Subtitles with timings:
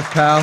[0.00, 0.38] Live, pal.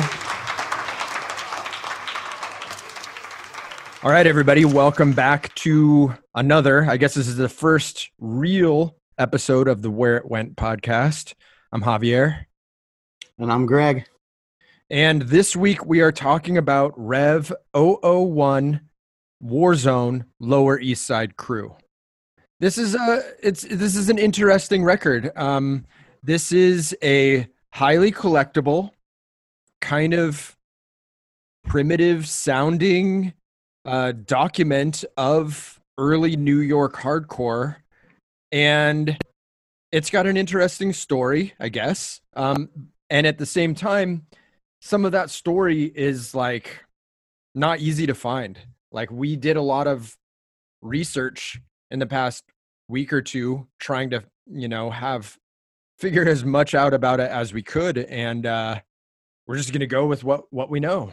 [4.04, 6.84] All right, everybody, welcome back to another.
[6.88, 11.34] I guess this is the first real episode of the Where It Went podcast.
[11.72, 12.44] I'm Javier.
[13.36, 14.06] And I'm Greg.
[14.90, 18.80] And this week we are talking about Rev 001
[19.42, 21.74] Warzone Lower East Side Crew.
[22.60, 25.32] This is a it's this is an interesting record.
[25.34, 25.84] Um,
[26.22, 28.90] this is a highly collectible,
[29.80, 30.56] kind of
[31.64, 33.32] primitive sounding
[33.84, 37.76] uh, document of early New York hardcore,
[38.52, 39.16] and
[39.92, 42.20] it's got an interesting story, I guess.
[42.34, 42.68] Um,
[43.10, 44.26] and at the same time,
[44.80, 46.84] some of that story is like
[47.54, 48.58] not easy to find.
[48.92, 50.16] Like we did a lot of
[50.82, 52.44] research in the past
[52.88, 55.36] week or two trying to, you know, have
[55.98, 58.80] figured as much out about it as we could and uh
[59.48, 61.10] we're just going to go with what what we know.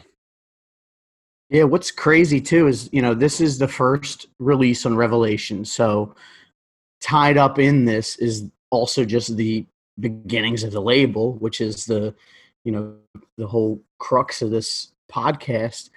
[1.48, 5.64] Yeah, what's crazy too is, you know, this is the first release on Revelation.
[5.64, 6.14] So
[7.00, 9.64] tied up in this is also just the
[9.98, 12.14] beginnings of the label, which is the,
[12.64, 12.96] you know,
[13.38, 15.90] the whole crux of this podcast.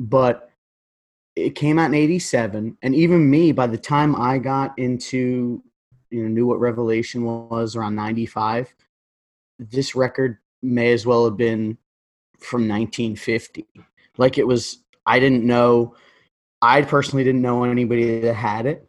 [0.00, 0.50] But
[1.36, 5.62] it came out in 87 and even me by the time I got into
[6.10, 8.74] you know knew what Revelation was around 95,
[9.60, 11.78] this record may as well have been
[12.38, 13.66] from 1950.
[14.16, 15.94] Like it was I didn't know
[16.60, 18.88] I personally didn't know anybody that had it.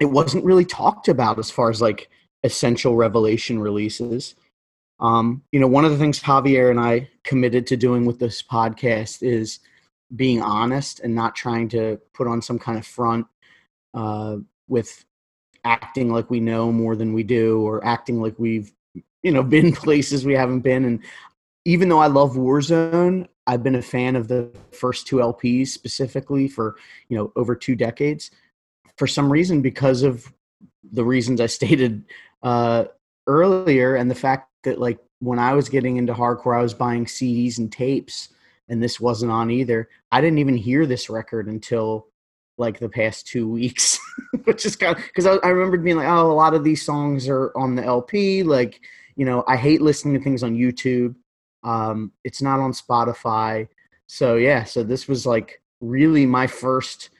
[0.00, 2.08] It wasn't really talked about as far as like
[2.44, 4.34] essential revelation releases.
[5.00, 8.42] Um, you know, one of the things Javier and I committed to doing with this
[8.42, 9.60] podcast is
[10.16, 13.26] being honest and not trying to put on some kind of front
[13.94, 14.36] uh,
[14.68, 15.04] with
[15.64, 18.72] acting like we know more than we do or acting like we've
[19.22, 21.00] you know been places we haven't been and
[21.68, 26.48] even though I love Warzone, I've been a fan of the first two LPs specifically
[26.48, 26.76] for
[27.10, 28.30] you know over two decades.
[28.96, 30.32] For some reason, because of
[30.82, 32.04] the reasons I stated
[32.42, 32.86] uh,
[33.26, 37.04] earlier, and the fact that like when I was getting into hardcore, I was buying
[37.04, 38.30] CDs and tapes,
[38.70, 39.90] and this wasn't on either.
[40.10, 42.06] I didn't even hear this record until
[42.56, 43.98] like the past two weeks,
[44.44, 46.82] which is kind of because I, I remember being like, oh, a lot of these
[46.82, 48.42] songs are on the LP.
[48.42, 48.80] Like,
[49.18, 51.16] you know, I hate listening to things on YouTube.
[51.64, 53.68] Um, it's not on Spotify.
[54.06, 57.10] So yeah, so this was like really my first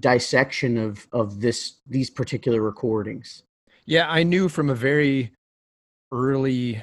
[0.00, 3.42] dissection of of this these particular recordings.
[3.84, 5.32] Yeah, I knew from a very
[6.12, 6.80] early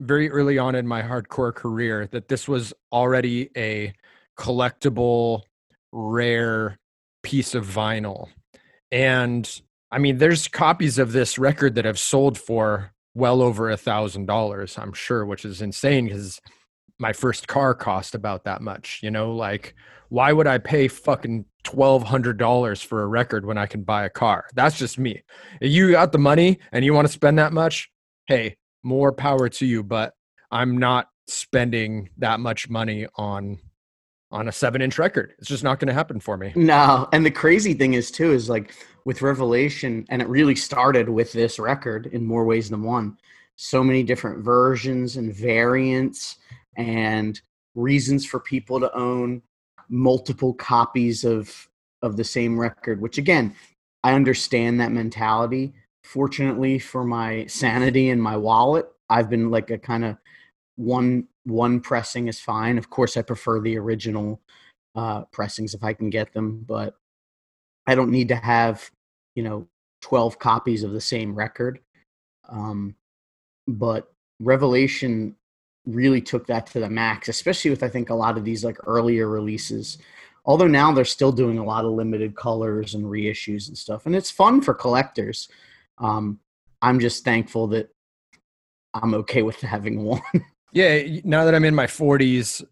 [0.00, 3.92] very early on in my hardcore career that this was already a
[4.38, 5.42] collectible
[5.92, 6.76] rare
[7.22, 8.28] piece of vinyl
[8.90, 9.60] and
[9.90, 14.26] i mean there's copies of this record that have sold for well over a thousand
[14.26, 16.40] dollars i'm sure which is insane because
[16.98, 19.32] my first car cost about that much you know?
[19.32, 19.74] Like
[20.08, 24.46] why would i pay fucking $1200 for a record when i can buy a car?
[24.54, 25.22] That's just me.
[25.60, 27.90] You got the money and you want to spend that much?
[28.26, 30.14] Hey more power to you but
[30.50, 33.58] i'm not spending that much money on
[34.30, 37.24] on a seven inch record it's just not going to happen for me No, and
[37.24, 38.74] the crazy thing is too is like
[39.08, 43.16] with Revelation, and it really started with this record in more ways than one.
[43.56, 46.36] So many different versions and variants,
[46.76, 47.40] and
[47.74, 49.40] reasons for people to own
[49.88, 51.70] multiple copies of
[52.02, 53.00] of the same record.
[53.00, 53.54] Which again,
[54.04, 55.72] I understand that mentality.
[56.04, 60.18] Fortunately for my sanity and my wallet, I've been like a kind of
[60.76, 62.78] one one pressing is fine.
[62.78, 64.40] Of course, I prefer the original
[64.94, 66.94] uh, pressings if I can get them, but
[67.86, 68.90] I don't need to have
[69.34, 69.66] you know
[70.02, 71.80] 12 copies of the same record.
[72.48, 72.94] Um,
[73.66, 75.36] but Revelation
[75.86, 78.78] really took that to the max, especially with I think a lot of these like
[78.86, 79.98] earlier releases.
[80.44, 84.16] Although now they're still doing a lot of limited colors and reissues and stuff, and
[84.16, 85.48] it's fun for collectors.
[85.98, 86.40] Um,
[86.80, 87.90] I'm just thankful that
[88.94, 90.22] I'm okay with having one.
[90.72, 92.64] Yeah now that i'm in my 40s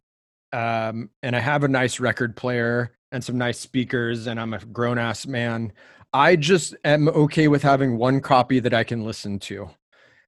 [0.52, 4.58] um, and i have a nice record player and some nice speakers and i'm a
[4.58, 5.72] grown-ass man
[6.12, 9.68] i just am okay with having one copy that i can listen to.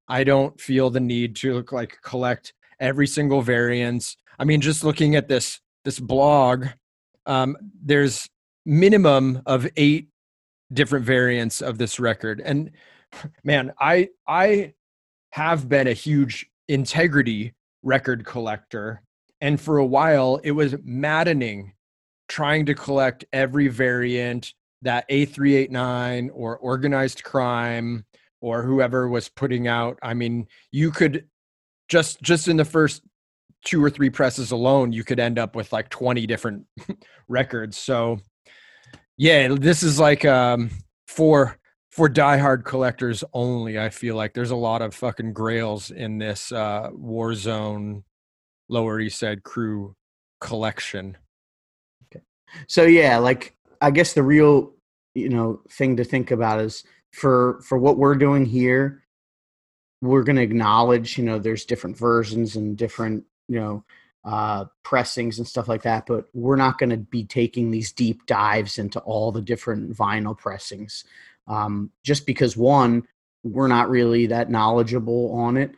[0.09, 4.17] I don't feel the need to like collect every single variance.
[4.39, 6.67] I mean just looking at this this blog
[7.27, 8.29] um, there's
[8.65, 10.09] minimum of eight
[10.73, 12.41] different variants of this record.
[12.45, 12.71] And
[13.45, 14.75] man i i
[15.31, 17.55] have been a huge integrity
[17.89, 19.03] record collector.
[19.41, 21.73] And for a while, it was maddening
[22.29, 24.53] trying to collect every variant
[24.83, 28.05] that A389 or organized crime
[28.41, 29.99] or whoever was putting out.
[30.03, 31.27] I mean, you could
[31.89, 33.03] just just in the first
[33.65, 36.65] two or three presses alone, you could end up with like 20 different
[37.29, 37.77] records.
[37.79, 38.19] So
[39.17, 40.71] yeah, this is like um
[41.09, 41.57] for
[41.99, 43.77] for diehard collectors only.
[43.77, 48.05] I feel like there's a lot of fucking grails in this uh Warzone
[48.69, 49.97] Lower East Side crew
[50.41, 51.17] collection.
[52.07, 52.23] Okay.
[52.69, 54.75] So yeah, like I guess the real
[55.17, 59.03] you know thing to think about is for for what we're doing here
[60.01, 63.85] we're going to acknowledge you know there's different versions and different you know
[64.25, 68.25] uh, pressings and stuff like that but we're not going to be taking these deep
[68.27, 71.05] dives into all the different vinyl pressings
[71.49, 73.03] um, just because one
[73.45, 75.73] we're not really that knowledgeable on it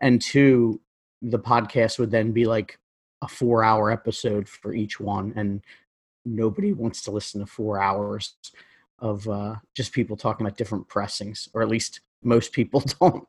[0.00, 0.80] and two
[1.22, 2.78] the podcast would then be like
[3.22, 5.62] a four hour episode for each one and
[6.24, 8.34] nobody wants to listen to four hours
[8.98, 13.26] of uh, just people talking about different pressings or at least most people don't.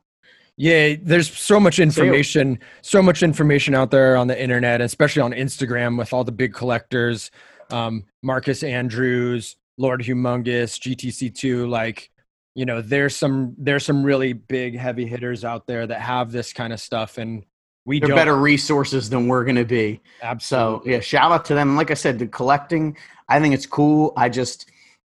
[0.56, 5.30] Yeah, there's so much information, so much information out there on the internet, especially on
[5.30, 7.30] Instagram with all the big collectors,
[7.70, 11.68] um, Marcus Andrews, Lord Humongous, GTC2.
[11.68, 12.10] Like,
[12.54, 16.52] you know, there's some there's some really big heavy hitters out there that have this
[16.52, 17.44] kind of stuff, and
[17.86, 18.16] we they're don't.
[18.16, 20.00] better resources than we're going to be.
[20.22, 20.82] Absolutely.
[20.84, 21.76] So yeah, shout out to them.
[21.76, 22.96] Like I said, the collecting,
[23.28, 24.12] I think it's cool.
[24.16, 24.70] I just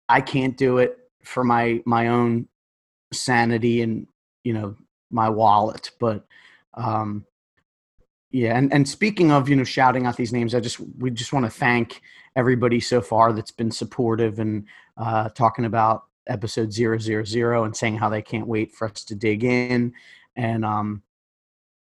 [0.07, 2.47] I can't do it for my my own
[3.11, 4.07] sanity and
[4.43, 4.75] you know
[5.09, 5.91] my wallet.
[5.99, 6.25] But
[6.75, 7.25] um,
[8.29, 11.33] yeah, and and speaking of you know shouting out these names, I just we just
[11.33, 12.01] want to thank
[12.35, 14.65] everybody so far that's been supportive and
[14.97, 19.03] uh, talking about episode zero zero zero and saying how they can't wait for us
[19.03, 19.93] to dig in.
[20.35, 21.03] And um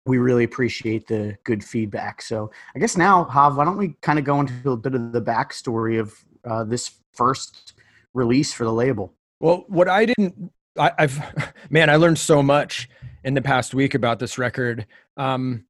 [0.05, 2.21] we really appreciate the good feedback.
[2.21, 5.11] So i guess now hav why don't we kind of go into a bit of
[5.11, 6.13] the backstory of
[6.45, 7.73] uh, this first
[8.13, 9.13] release for the label?
[9.39, 12.89] Well what i didn't I, have man, I learned so much
[13.23, 14.85] in the past week about this record.
[15.17, 15.65] Um,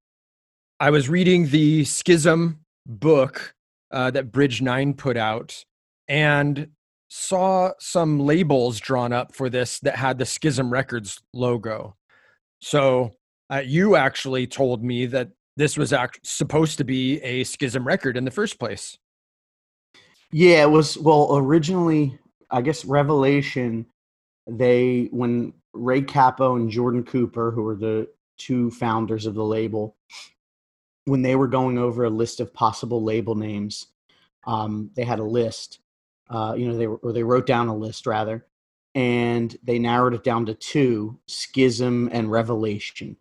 [0.80, 3.56] I was reading the Schism book
[3.92, 5.64] uh, that Bridge Nine put out,
[6.08, 6.70] and
[7.10, 11.96] saw some labels drawn up for this that had the Schism Records logo.
[12.60, 13.12] So
[13.50, 18.18] uh, you actually told me that this was act- supposed to be a Schism record
[18.18, 18.98] in the first place.
[20.32, 20.98] Yeah, it was.
[20.98, 22.18] Well, originally,
[22.52, 23.86] I guess Revelation
[24.48, 28.08] they when Ray Capo and Jordan Cooper, who were the
[28.38, 29.97] two founders of the label,
[31.08, 33.88] when they were going over a list of possible label names,
[34.46, 35.80] um, they had a list.
[36.30, 38.46] Uh, you know, they were, or they wrote down a list rather,
[38.94, 43.16] and they narrowed it down to two: Schism and Revelation.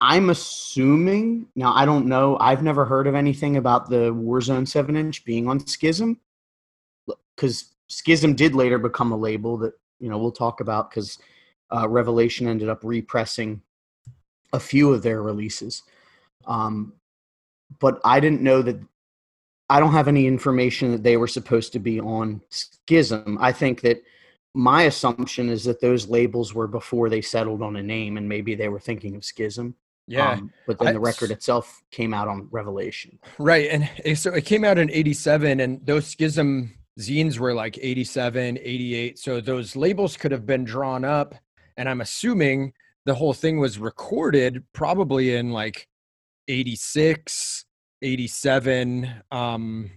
[0.00, 1.74] I'm assuming now.
[1.74, 2.38] I don't know.
[2.40, 6.18] I've never heard of anything about the Warzone seven inch being on Schism,
[7.36, 11.18] because Schism did later become a label that you know we'll talk about because
[11.70, 13.60] uh, Revelation ended up repressing
[14.54, 15.82] a few of their releases.
[16.46, 16.94] Um,
[17.78, 18.80] but I didn't know that.
[19.70, 23.38] I don't have any information that they were supposed to be on Schism.
[23.40, 24.02] I think that
[24.54, 28.54] my assumption is that those labels were before they settled on a name, and maybe
[28.54, 29.74] they were thinking of Schism.
[30.08, 33.18] Yeah, um, but then the record itself came out on Revelation.
[33.38, 38.58] Right, and so it came out in '87, and those Schism zines were like 87
[38.60, 41.34] 88 so those labels could have been drawn up
[41.76, 42.72] and i'm assuming
[43.06, 45.88] the whole thing was recorded probably in like
[46.48, 47.61] 86
[48.02, 49.90] 87 um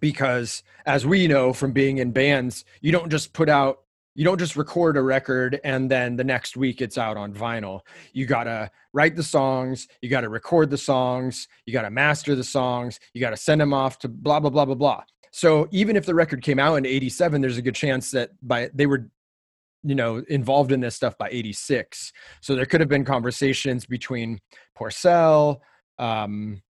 [0.00, 3.80] because as we know from being in bands you don't just put out
[4.16, 7.82] you don't just record a record and then the next week it's out on vinyl.
[8.14, 11.90] You got to write the songs you got to record the songs you got to
[11.90, 15.02] master the songs you got to send them off to blah blah blah blah blah.
[15.30, 18.70] So even if the record came out in 87, there's a good chance that by
[18.72, 19.10] they were
[19.82, 24.40] you know involved in this stuff by 86 so there could have been conversations between
[24.76, 25.60] porcell
[25.98, 26.62] um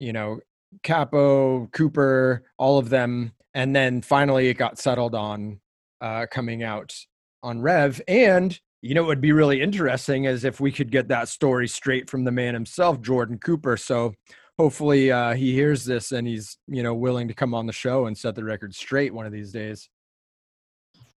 [0.00, 0.40] you know
[0.82, 5.60] capo cooper all of them and then finally it got settled on
[6.00, 6.94] uh coming out
[7.42, 11.08] on rev and you know what would be really interesting is if we could get
[11.08, 14.12] that story straight from the man himself jordan cooper so
[14.60, 18.04] hopefully uh, he hears this and he's you know willing to come on the show
[18.04, 19.88] and set the record straight one of these days.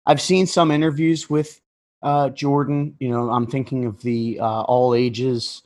[0.06, 1.60] I've seen some interviews with
[2.02, 2.96] uh, Jordan.
[3.02, 5.62] You know, I'm thinking of the uh, All Ages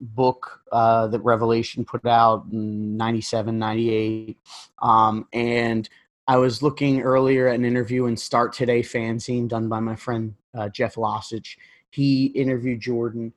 [0.00, 4.38] book uh, that Revelation put out in 97, 98.
[4.82, 5.88] Um, and
[6.28, 10.34] I was looking earlier at an interview in Start Today fanzine done by my friend
[10.56, 11.56] uh, Jeff Lossich.
[11.90, 13.32] He interviewed Jordan.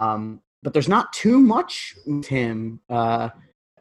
[0.00, 3.30] Um, but there's not too much with him uh,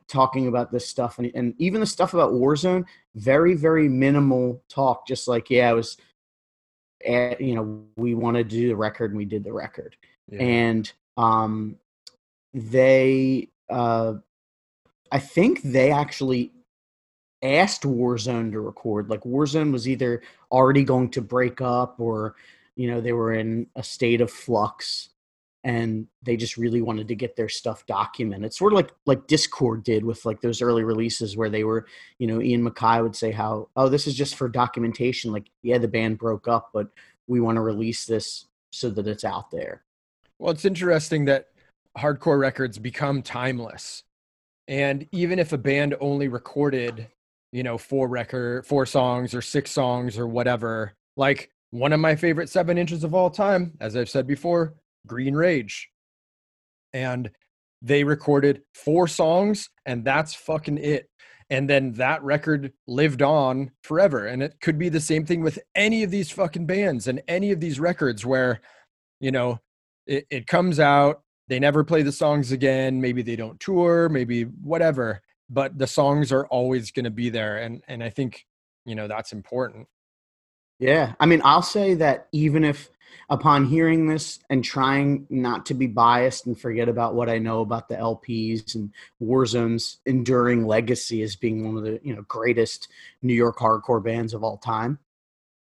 [0.08, 2.86] talking about this stuff, and, and even the stuff about Warzone,
[3.16, 5.08] very very minimal talk.
[5.08, 5.98] Just like yeah, I was,
[7.08, 9.96] at, you know, we wanted to do the record and we did the record,
[10.30, 10.42] yeah.
[10.42, 11.78] and um,
[12.54, 14.14] they, uh,
[15.12, 16.52] I think they actually
[17.44, 19.10] asked Warzone to record.
[19.10, 22.36] Like Warzone was either already going to break up or,
[22.76, 25.10] you know, they were in a state of flux
[25.64, 28.54] and they just really wanted to get their stuff documented.
[28.54, 31.86] Sort of like like Dischord did with like those early releases where they were,
[32.18, 35.32] you know, Ian MacKaye would say how, oh, this is just for documentation.
[35.32, 36.88] Like, yeah, the band broke up, but
[37.28, 39.84] we want to release this so that it's out there.
[40.42, 41.50] Well, it's interesting that
[41.96, 44.02] hardcore records become timeless.
[44.68, 47.08] And even if a band only recorded,
[47.52, 52.16] you know, four record, four songs or six songs or whatever, like one of my
[52.16, 54.74] favorite seven inches of all time, as I've said before,
[55.06, 55.92] Green Rage.
[56.92, 57.30] And
[57.84, 61.08] they recorded four songs and that's fucking it.
[61.52, 64.26] And then that record lived on forever.
[64.26, 67.52] And it could be the same thing with any of these fucking bands and any
[67.52, 68.62] of these records where,
[69.20, 69.60] you know,
[70.12, 73.00] it, it comes out, they never play the songs again.
[73.00, 77.58] Maybe they don't tour, maybe whatever, but the songs are always going to be there.
[77.58, 78.46] And, and I think,
[78.86, 79.88] you know, that's important.
[80.80, 81.14] Yeah.
[81.20, 82.90] I mean, I'll say that even if
[83.30, 87.62] upon hearing this and trying not to be biased and forget about what I know
[87.62, 88.92] about the LPs and
[89.22, 92.88] Warzone's enduring legacy as being one of the you know greatest
[93.22, 95.00] New York hardcore bands of all time.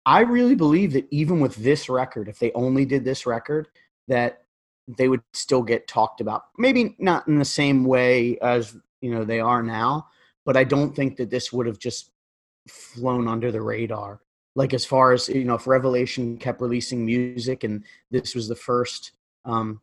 [0.05, 3.69] I really believe that even with this record, if they only did this record,
[4.13, 4.43] that
[4.87, 6.45] they would still get talked about.
[6.59, 10.09] Maybe not in the same way as you know they are now,
[10.45, 12.11] but I don't think that this would have just
[12.69, 14.21] flown under the radar
[14.55, 18.57] like as far as you know if revelation kept releasing music and this was the
[18.57, 19.13] first
[19.45, 19.81] um,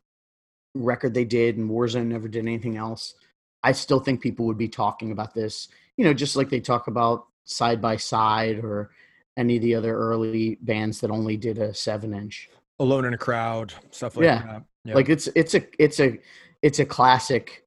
[0.75, 3.15] record they did and warzone never did anything else
[3.63, 5.67] i still think people would be talking about this
[5.97, 8.91] you know just like they talk about side by side or
[9.37, 13.17] any of the other early bands that only did a seven inch alone in a
[13.17, 14.41] crowd stuff like yeah.
[14.43, 14.63] that.
[14.85, 14.95] Yeah.
[14.95, 16.17] Like it's it's a it's a
[16.61, 17.65] it's a classic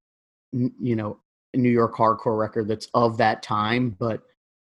[0.53, 1.19] you know
[1.55, 4.23] new york hardcore record that's of that time but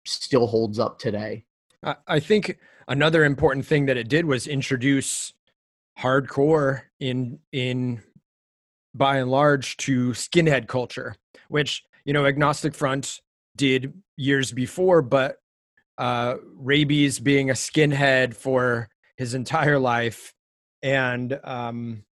[0.05, 1.45] still holds up today.
[2.07, 5.33] I think another important thing that it did was introduce
[5.99, 8.01] hardcore in in
[8.93, 11.15] by and large to skinhead culture,
[11.49, 13.21] which you know Agnostic Front
[13.55, 15.37] did years before, but
[15.97, 20.33] uh, Raybeez being a skinhead for his entire life,
[20.85, 22.03] and um,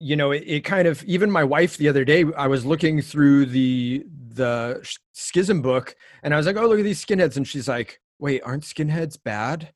[0.00, 3.02] you know it, it, kind of even my wife the other day I was looking
[3.02, 7.46] through the the schism book and I was like, oh look at these skinheads, and
[7.46, 9.72] she's like, wait, aren't skinheads bad?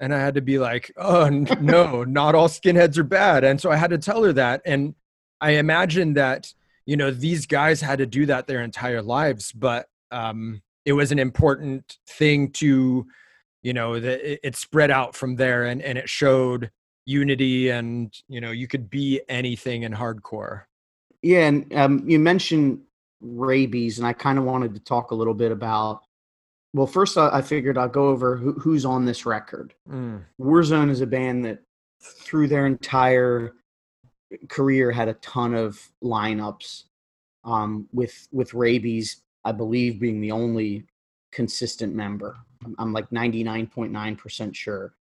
[0.00, 1.28] And I had to be like, oh,
[1.60, 3.44] no, not all skinheads are bad.
[3.44, 4.62] And so I had to tell her that.
[4.64, 4.94] And
[5.40, 6.52] I imagine that,
[6.86, 11.12] you know, these guys had to do that their entire lives, but um, it was
[11.12, 13.06] an important thing to,
[13.62, 16.70] you know, that it, it spread out from there and, and it showed
[17.08, 20.62] unity and, you know, you could be anything in hardcore.
[21.22, 21.46] Yeah.
[21.46, 22.80] And um, you mentioned
[23.22, 26.02] Raybeez and I kind of wanted to talk a little bit about
[26.74, 29.72] well, first I figured I'll go over who, who's on this record.
[29.90, 30.22] Mm.
[30.38, 31.60] Warzone is a band that
[32.02, 33.54] through their entire
[34.48, 36.84] career had a ton of lineups.
[37.42, 39.16] Um, with with Raybeez
[39.48, 40.84] I believe, being the only
[41.32, 42.36] consistent member.
[42.64, 44.94] I'm, I'm like 99.9% sure.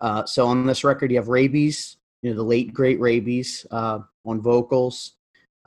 [0.00, 4.00] Uh, so on this record, you have Raybeez, you know, the late great Raybeez uh,
[4.24, 5.12] on vocals.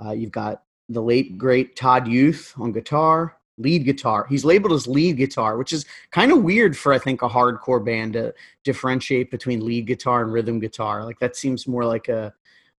[0.03, 4.25] Uh, you've got the late great Todd Youth on guitar lead guitar.
[4.29, 7.83] He's labeled as lead guitar, which is kind of weird for I think a hardcore
[7.83, 11.03] band to differentiate between lead guitar and rhythm guitar.
[11.03, 12.33] Like that seems more like a,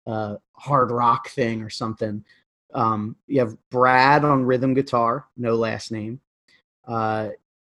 [0.07, 2.25] a hard rock thing or something.
[2.75, 6.21] Um, you have Brad on rhythm guitar, no last name.
[6.87, 7.31] Uh,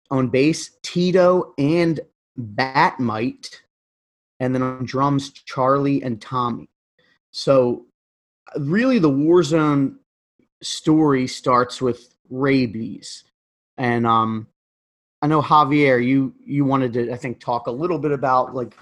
[0.09, 1.99] on bass, Tito and
[2.35, 3.63] Bat-Mite,
[4.39, 6.69] and then on drums, Charlie and Tommy.
[7.31, 7.85] So,
[8.57, 9.97] really, the Warzone
[10.61, 13.23] story starts with Raybeez,
[13.77, 14.47] And um,
[15.21, 18.75] I know Javier, you you wanted to I think talk a little bit about like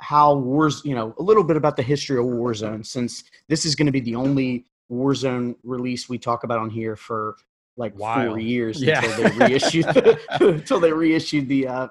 [0.00, 3.74] how wars, you know, a little bit about the history of Warzone, since this is
[3.74, 7.36] going to be the only Warzone release we talk about on here for
[7.76, 8.26] like wow.
[8.26, 9.04] four years yeah.
[9.04, 11.88] until they reissued the, until they reissued the uh,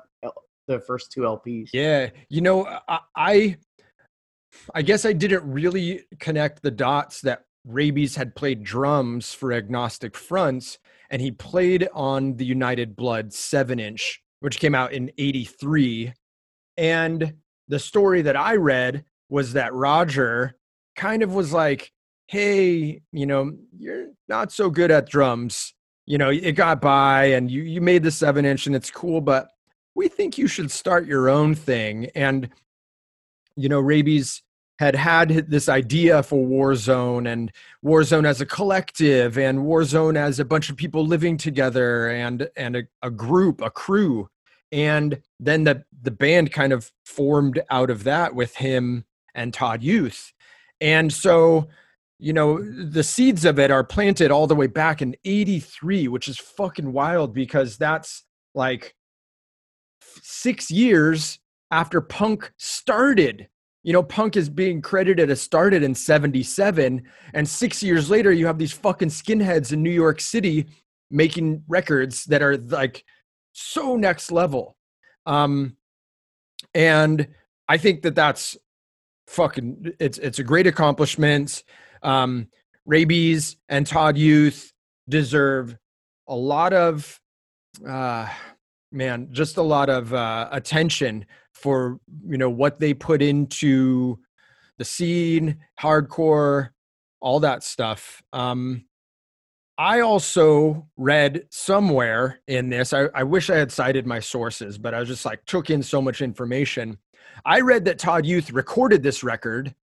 [0.67, 1.69] the first two LPs.
[1.73, 2.67] Yeah, you know,
[3.15, 3.57] I
[4.73, 10.15] I guess I didn't really connect the dots that Raybeez had played drums for Agnostic
[10.15, 10.77] Fronts
[11.09, 16.13] and he played on the United Blood 7 inch, which came out in 83.
[16.77, 17.35] And
[17.67, 20.55] the story that I read was that Roger
[20.95, 21.91] kind of was like,
[22.27, 25.73] hey, you know, you're not so good at drums.
[26.05, 29.21] You know, it got by and you, you made the 7 inch and it's cool,
[29.21, 29.47] but
[29.95, 32.09] we think you should start your own thing.
[32.13, 32.49] And,
[33.55, 34.41] you know, Raybeez
[34.77, 37.51] had had this idea for Warzone and
[37.83, 42.75] Warzone as a collective and Warzone as a bunch of people living together and and
[42.75, 44.29] a, a group, a crew.
[44.71, 49.81] And then the the band kind of formed out of that with him and Todd
[49.81, 50.33] Youth.
[50.81, 51.69] And so,
[52.19, 56.27] you know, the seeds of it are planted all the way back in 83, which
[56.27, 58.93] is fucking wild because that's like
[60.21, 61.39] 6 years
[61.71, 63.47] after punk started
[63.85, 67.03] you know, punk is being credited as started in 77.
[67.35, 70.65] And six years later, you have these fucking skinheads in New York City
[71.11, 73.05] making records that are like
[73.53, 74.75] so next level.
[75.27, 75.77] Um,
[76.73, 77.27] and
[77.69, 78.57] I think that that's
[79.27, 81.63] fucking, it's, it's a great accomplishment.
[82.01, 82.47] Um,
[82.89, 84.73] Raybeez and Todd Youth
[85.07, 85.77] deserve
[86.27, 87.21] a lot of,
[87.87, 88.27] uh,
[88.95, 94.19] man, just a lot of uh, attention for you know what they put into
[94.77, 96.69] the scene, hardcore,
[97.21, 98.21] all that stuff.
[98.33, 98.85] Um,
[99.77, 102.93] I also read somewhere in this.
[102.93, 105.83] I, I wish I had cited my sources, but I was just like took in
[105.83, 106.97] so much information.
[107.45, 109.75] I read that Todd Youth recorded this record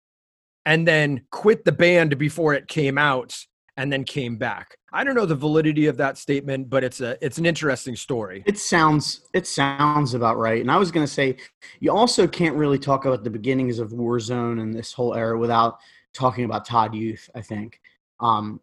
[0.65, 3.45] and then quit the band before it came out
[3.77, 4.77] and then came back.
[4.93, 8.43] I don't know the validity of that statement, but it's a it's an interesting story.
[8.45, 10.61] It sounds it sounds about right.
[10.61, 11.37] And I was going to say
[11.79, 15.79] you also can't really talk about the beginnings of Warzone and this whole era without
[16.13, 17.79] talking about Todd Youth, I think.
[18.19, 18.59] Um,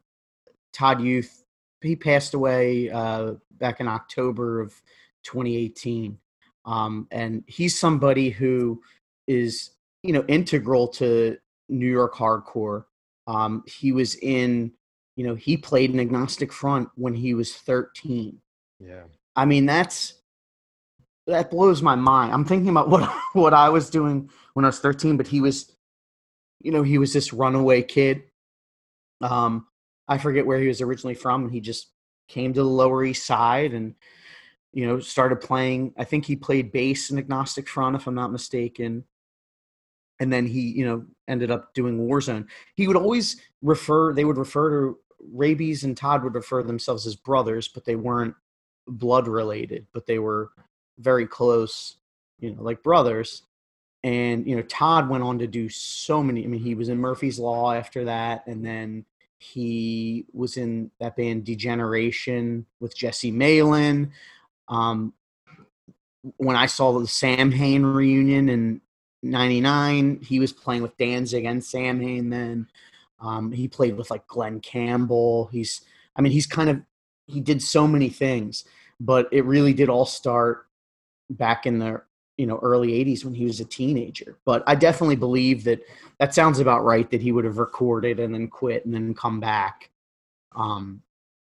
[0.72, 1.44] Todd Youth
[1.80, 4.70] he passed away uh, back in October of
[5.24, 6.18] 2018.
[6.64, 8.82] Um, and he's somebody who
[9.26, 9.70] is,
[10.02, 11.36] you know, integral to
[11.68, 12.84] New York hardcore.
[13.26, 14.72] Um, he was in
[15.18, 18.38] you know, he played an agnostic front when he was 13.
[18.78, 19.02] Yeah.
[19.34, 20.14] I mean, that's
[21.26, 22.32] that blows my mind.
[22.32, 25.74] I'm thinking about what what I was doing when I was 13, but he was
[26.60, 28.22] you know, he was this runaway kid.
[29.20, 29.66] Um
[30.06, 31.88] I forget where he was originally from and he just
[32.28, 33.96] came to the Lower East Side and
[34.72, 35.94] you know, started playing.
[35.98, 39.02] I think he played bass in Agnostic Front if I'm not mistaken
[40.20, 44.36] and then he you know ended up doing warzone he would always refer they would
[44.36, 44.98] refer to
[45.34, 48.34] Raybeez and Todd would refer themselves as brothers, but they weren't
[48.86, 50.50] blood related, but they were
[50.98, 51.96] very close,
[52.40, 53.42] you know, like brothers.
[54.04, 56.44] And, you know, Todd went on to do so many.
[56.44, 58.46] I mean, he was in Murphy's Law after that.
[58.46, 59.04] And then
[59.38, 64.12] he was in that band D Generation with Jesse Malin.
[64.68, 65.12] Um,
[66.36, 68.80] when I saw the Samhain reunion in
[69.22, 72.68] 99, he was playing with Danzig and Samhain then.
[73.20, 75.48] Um, he played with like Glen Campbell.
[75.52, 75.82] He's,
[76.16, 76.80] I mean, he's kind of,
[77.26, 78.64] he did so many things,
[79.00, 80.66] but it really did all start
[81.30, 82.02] back in the,
[82.36, 84.38] you know, early 80s when he was a teenager.
[84.44, 85.80] But I definitely believe that
[86.18, 89.40] that sounds about right that he would have recorded and then quit and then come
[89.40, 89.90] back
[90.54, 91.02] um,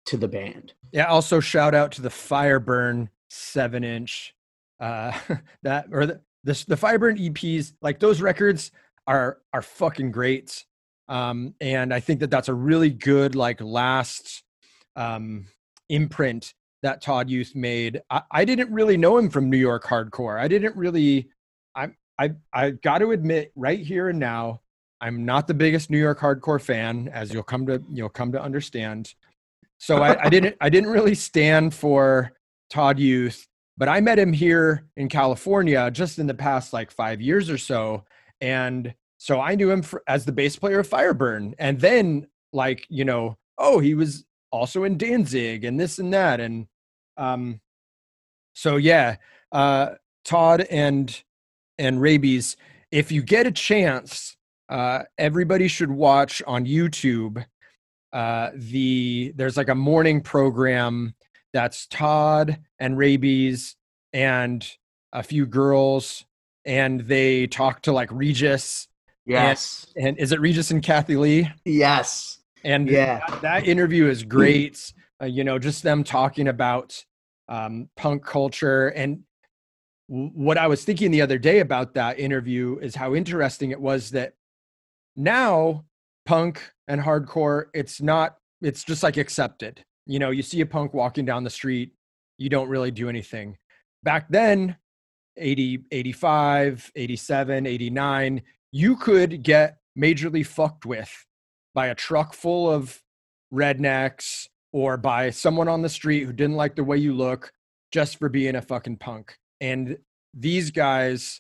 [0.06, 0.74] to the band.
[0.92, 1.06] Yeah.
[1.06, 4.36] Also, shout out to the Fireburn seven inch.
[4.80, 5.18] Uh,
[5.64, 8.72] that or the, the the Fireburn EPs, like those records
[9.08, 10.66] are are fucking great.
[11.08, 14.44] Um, and I think that that's a really good like last
[14.96, 15.46] um,
[15.90, 18.02] imprint that Todd Youth made.
[18.10, 20.40] I, I didn't really know him from New York hardcore.
[20.40, 21.30] I didn't really.
[21.76, 21.90] I
[22.20, 24.62] I I got to admit right here and now,
[25.02, 28.42] I'm not the biggest New York hardcore fan, as you'll come to you'll come to
[28.42, 29.14] understand.
[29.78, 32.32] So I, I didn't I didn't really stand for
[32.70, 33.46] Todd Youth,
[33.78, 37.58] but I met him here in California just in the past like five years or
[37.58, 38.06] so,
[38.40, 41.54] and so I knew him for, as the bass player of Fireburn.
[41.58, 46.42] And then, like, you know, oh, he was also in Danzig and this and that.
[46.42, 46.68] And
[47.16, 47.62] um,
[48.52, 49.16] so, yeah,
[49.54, 49.92] uh,
[50.26, 51.24] Todd and
[51.78, 52.58] and Raybeez,
[52.92, 54.36] if you get a chance,
[54.68, 57.46] uh, everybody should watch on YouTube.
[58.12, 61.16] Uh, the there's like a morning program
[61.54, 63.76] that's Todd and Raybeez
[64.12, 64.70] and
[65.14, 66.26] a few girls,
[66.66, 68.90] and they talk to like Regis
[69.26, 69.88] Yes.
[69.96, 71.50] And, and, is it Regis and Kathie Lee?
[71.66, 72.40] Yes.
[72.64, 74.94] And yeah, that, that interview is great.
[75.22, 77.04] Uh, you know, just them talking about
[77.48, 78.90] um, punk culture.
[78.90, 79.24] And
[80.10, 83.80] w- what I was thinking the other day about that interview is how interesting it
[83.80, 84.34] was that
[85.16, 85.86] now
[86.26, 89.84] punk and hardcore, it's not, it's just like accepted.
[90.06, 91.94] You know, you see a punk walking down the street,
[92.38, 93.58] you don't really do anything.
[94.04, 94.76] Back then,
[95.38, 98.42] 80, 85, 87, 89,
[98.76, 101.26] you could get majorly fucked with
[101.76, 103.02] by a truck full of
[103.54, 107.54] rednecks or by someone on the street who didn't like the way you look
[107.92, 109.38] just for being a fucking punk.
[109.62, 109.98] And
[110.34, 111.40] these guys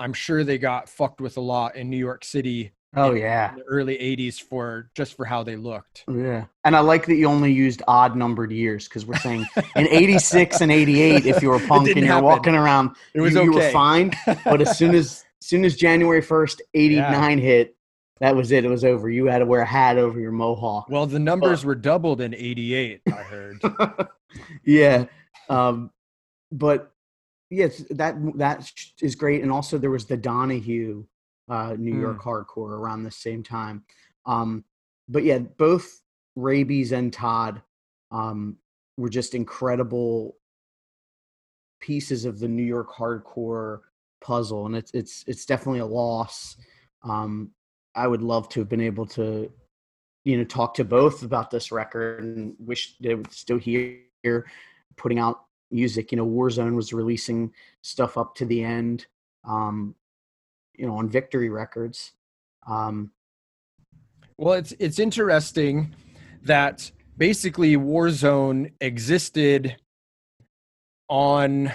[0.00, 3.54] I'm sure they got fucked with a lot in New York City Oh in yeah,
[3.54, 6.04] the early 80s for just for how they looked.
[6.08, 6.44] yeah.
[6.64, 9.44] And I like that you only used odd numbered years because we're saying
[9.76, 12.24] in '86 and '88, if you were punk and you're happen.
[12.24, 14.12] walking around, It was you, you were fine.
[14.44, 17.76] But as soon as soon as January 1st, '89 hit,
[18.20, 18.64] that was it.
[18.64, 19.08] It was over.
[19.08, 20.88] You had to wear a hat over your mohawk.
[20.88, 23.60] well, the numbers were doubled in 88, I heard.
[24.64, 25.06] yeah
[25.48, 25.90] um
[26.52, 26.92] but
[27.48, 28.70] yes that that
[29.00, 31.02] is great and also there was the donahue
[31.48, 32.00] uh new Hmm.
[32.02, 33.84] york hardcore around the same time
[34.26, 34.64] um
[35.08, 36.02] but yeah both
[36.36, 37.62] Raybeez and todd
[38.10, 38.58] um
[38.98, 40.36] were just incredible
[41.80, 43.80] pieces of the new york hardcore
[44.20, 46.56] puzzle and it's it's it's definitely a loss.
[47.02, 47.52] Um
[47.94, 49.50] i would love to have been able to
[50.24, 54.46] you know talk to both about this record and wish they would still here
[54.96, 56.12] putting out music.
[56.12, 57.52] You know warzone was releasing
[57.82, 59.06] stuff up to the end
[59.44, 59.94] um
[60.74, 62.12] you know on victory records.
[62.66, 63.12] Um
[64.36, 65.94] Well, it's it's interesting
[66.44, 69.76] that basically Warzone existed
[71.08, 71.72] on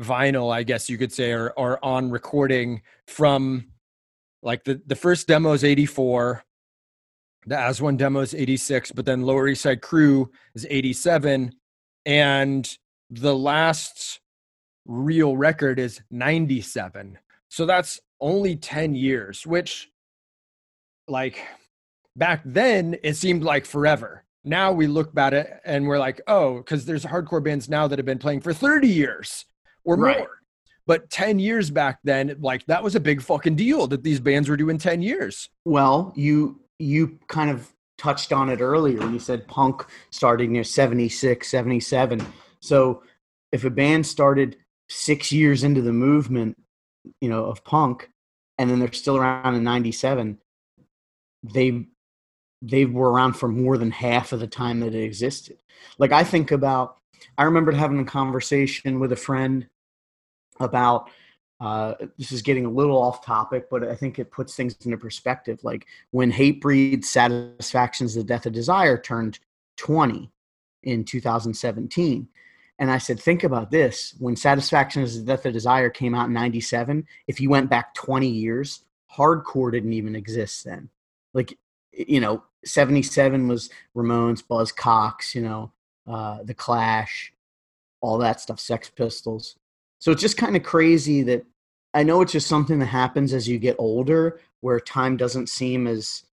[0.00, 3.70] vinyl, I guess you could say, or or on recording from
[4.42, 6.42] like the the first demo is 84,
[7.46, 11.52] the As One demo is 86, but then Lower East Side Crew is 87,
[12.06, 12.78] and
[13.10, 14.20] the last
[14.86, 17.18] real record is 97.
[17.48, 19.90] So that's only 10 years, which
[21.08, 21.44] like
[22.16, 24.24] back then it seemed like forever.
[24.44, 27.98] Now we look at it and we're like, oh, because there's hardcore bands now that
[27.98, 29.44] have been playing for 30 years
[29.84, 30.18] or Right.
[30.18, 30.30] more.
[30.86, 34.48] But 10 years back then, like that was a big fucking deal that these bands
[34.48, 35.48] were doing 10 years.
[35.64, 40.64] well you you kind of touched on it earlier when you said punk starting near
[40.64, 42.26] 76 77
[42.60, 43.02] so
[43.52, 44.56] if a band started
[44.88, 46.56] six years into the movement
[47.20, 48.10] you know of punk
[48.56, 50.38] and then they're still around in 97
[51.42, 51.86] they
[52.62, 55.58] they were around for more than half of the time that it existed
[55.98, 56.96] like i think about
[57.38, 59.66] i remember having a conversation with a friend
[60.58, 61.10] about
[61.60, 64.96] uh, this is getting a little off topic, but I think it puts things into
[64.96, 65.60] perspective.
[65.62, 69.38] Like when Hatebreed Satisfactions the Death of Desire turned
[69.76, 70.30] 20
[70.82, 72.28] in 2017.
[72.78, 74.14] And I said, think about this.
[74.18, 78.26] When Satisfactions the Death of Desire came out in 97, if you went back 20
[78.26, 80.88] years, hardcore didn't even exist then.
[81.34, 81.58] Like,
[81.92, 85.72] you know, 77 was Ramones, Buzzcocks, you know,
[86.10, 87.32] uh, The Clash,
[88.00, 89.56] all that stuff, Sex Pistols.
[89.98, 91.44] So it's just kind of crazy that
[91.94, 95.86] I know it's just something that happens as you get older where time doesn't seem
[95.86, 96.24] as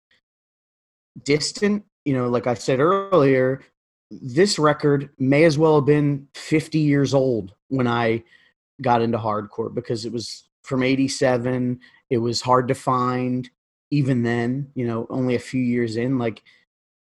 [1.25, 1.85] distant.
[2.05, 3.63] You know, like I said earlier,
[4.11, 8.23] this record may as well have been 50 years old when I
[8.81, 11.81] got into hardcore because it was from 87.
[12.11, 13.49] It was hard to find
[13.91, 16.19] even then, you know, only a few years in.
[16.19, 16.43] Like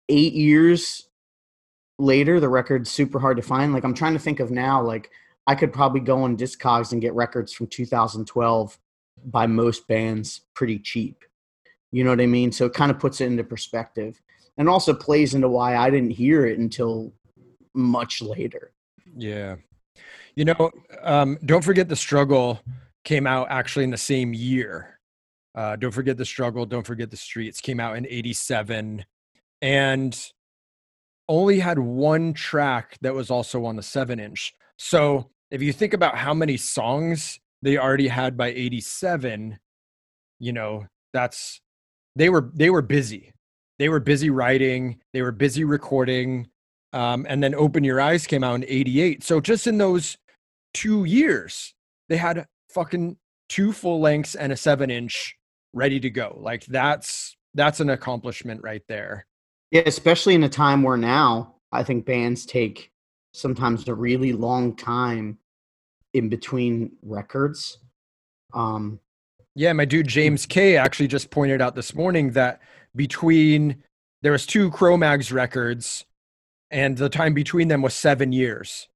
[0.09, 1.06] eight years
[1.99, 3.73] later, the record's super hard to find.
[3.73, 5.09] Like I'm trying to think of now, like
[5.47, 8.77] I could probably go on Discogs and get records from 2012
[9.25, 11.23] by most bands pretty cheap.
[11.91, 12.51] You know what I mean?
[12.51, 14.21] So it kind of puts it into perspective
[14.57, 17.13] and also plays into why I didn't hear it until
[17.73, 18.71] much later.
[19.15, 19.55] Yeah.
[20.35, 22.59] You know, um, don't forget the struggle
[23.03, 24.99] came out actually in the same year.
[25.55, 26.65] Uh, don't forget the struggle.
[26.65, 29.05] Don't forget the streets came out in 87
[29.61, 30.31] and
[31.29, 34.53] only had one track that was also on the seven inch.
[34.77, 39.57] So if you think about how many songs they already had by 87,
[40.39, 41.61] you know, that's
[42.15, 43.33] they were they were busy.
[43.79, 46.47] They were busy writing, they were busy recording.
[46.93, 49.23] Um, and then Open Your Eyes came out in 88.
[49.23, 50.17] So just in those
[50.73, 51.73] two years,
[52.09, 53.17] they had fucking
[53.49, 55.35] two full lengths and a seven inch
[55.73, 56.37] ready to go.
[56.39, 59.26] Like that's that's an accomplishment right there.
[59.71, 62.91] Yeah, especially in a time where now I think bands take
[63.33, 65.37] sometimes a really long time
[66.13, 67.77] in between records.
[68.53, 68.99] Um,
[69.55, 72.61] Yeah, my dude James K actually just pointed out this morning that
[72.95, 73.83] between
[74.21, 76.05] there was two Cro-Mags records
[76.71, 78.87] and the time between them was 7 years.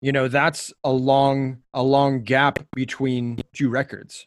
[0.00, 4.26] You know, that's a long a long gap between two records.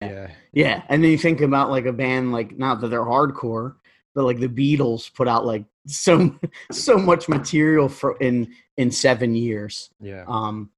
[0.00, 0.30] Yeah.
[0.52, 3.74] yeah, and then you think about like a band like not that they're hardcore,
[4.14, 6.34] but like the Beatles put out like so
[6.72, 9.90] so much material for in in seven years.
[10.00, 10.24] Yeah.
[10.26, 10.70] um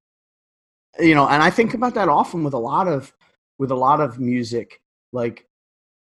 [0.99, 3.11] you know and i think about that often with a lot of
[3.57, 4.79] with a lot of music
[5.11, 5.47] like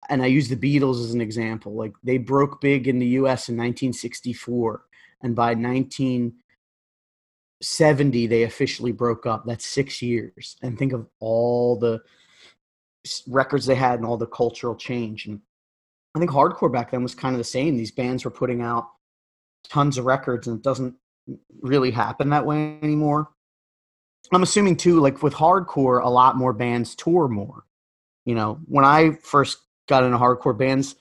[0.08, 3.48] and i use the beatles as an example like they broke big in the us
[3.48, 4.84] in 1964
[5.22, 9.44] and by 1970 they officially broke up.
[9.46, 10.56] That's six years.
[10.62, 12.02] And think of all the
[13.26, 15.26] records they had and all the cultural change.
[15.26, 15.40] And
[16.16, 17.76] I think hardcore back then was kind of the same.
[17.76, 18.88] These bands were putting out
[19.68, 20.94] tons of records, and it doesn't
[21.61, 23.29] really happen that way anymore.
[24.33, 27.64] I'm assuming too, like with hardcore, a lot more bands tour more.
[28.24, 30.96] You know, when I first got into hardcore bands,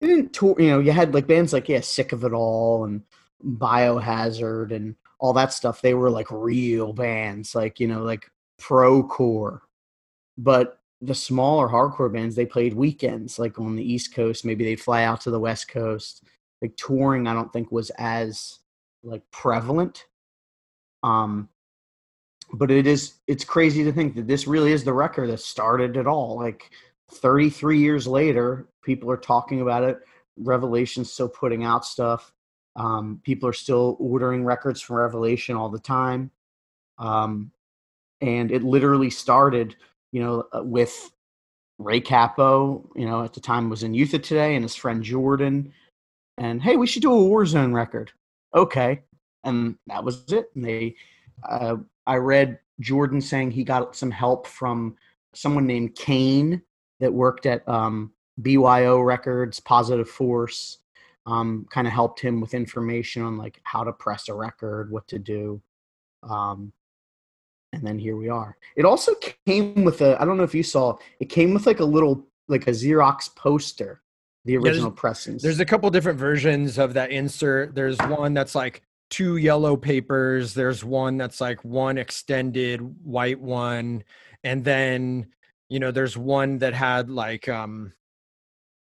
[0.00, 0.54] didn't tour.
[0.56, 3.02] You know, you had like bands like yeah, Sick of It All and
[3.44, 5.82] Biohazard and all that stuff.
[5.82, 8.30] They were like real bands, like you know, like
[8.60, 9.62] pro core.
[10.38, 14.44] But the smaller hardcore bands, they played weekends, like on the East Coast.
[14.44, 16.24] Maybe they'd fly out to the West Coast.
[16.62, 18.60] Like touring, I don't think was as
[19.02, 20.06] like prevalent.
[21.02, 21.48] Um,
[22.52, 25.96] but it is it's crazy to think that this really is the record that started
[25.96, 26.36] it all.
[26.36, 26.70] Like
[27.10, 29.98] 33 years later, people are talking about it.
[30.36, 32.32] Revelation's still putting out stuff.
[32.76, 36.30] Um, people are still ordering records from Revelation all the time.
[36.98, 37.50] Um,
[38.20, 39.76] and it literally started,
[40.12, 41.10] you know, uh, with
[41.78, 45.02] Ray Capo, you know, at the time was in Youth of Today and his friend
[45.02, 45.72] Jordan.
[46.38, 48.12] And hey, we should do a Warzone record.
[48.54, 49.02] Okay.
[49.44, 50.50] And that was it.
[50.54, 50.94] And they,
[51.48, 54.96] uh, I read Jordan saying he got some help from
[55.34, 56.62] someone named Kane
[57.00, 60.78] that worked at um, BYO Records, Positive Force,
[61.26, 65.06] um, kind of helped him with information on like how to press a record, what
[65.08, 65.60] to do.
[66.22, 66.72] Um,
[67.72, 68.56] and then here we are.
[68.76, 69.14] It also
[69.46, 72.26] came with a, I don't know if you saw, it came with like a little,
[72.48, 74.02] like a Xerox poster,
[74.44, 75.42] the original there's, pressings.
[75.42, 77.74] There's a couple different versions of that insert.
[77.74, 80.54] There's one that's like two yellow papers.
[80.54, 84.04] There's one that's like one extended white one.
[84.44, 85.28] And then,
[85.68, 87.92] you know, there's one that had like, um,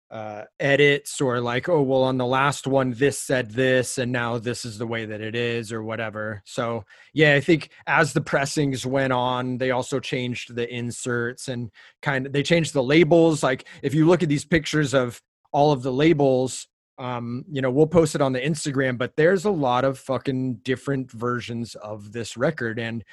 [0.09, 4.37] uh, edits or like, oh, well, on the last one, this said this, and now
[4.37, 6.41] this is the way that it is, or whatever.
[6.45, 11.71] So, yeah, I think as the pressings went on, they also changed the inserts and
[12.01, 13.43] kind of they changed the labels.
[13.43, 16.67] Like, if you look at these pictures of all of the labels,
[16.97, 20.55] um, you know, we'll post it on the Instagram, but there's a lot of fucking
[20.63, 23.03] different versions of this record, and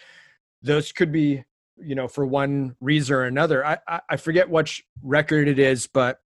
[0.63, 1.45] those could be,
[1.77, 3.67] you know, for one reason or another.
[3.67, 6.21] I I, I forget which record it is, but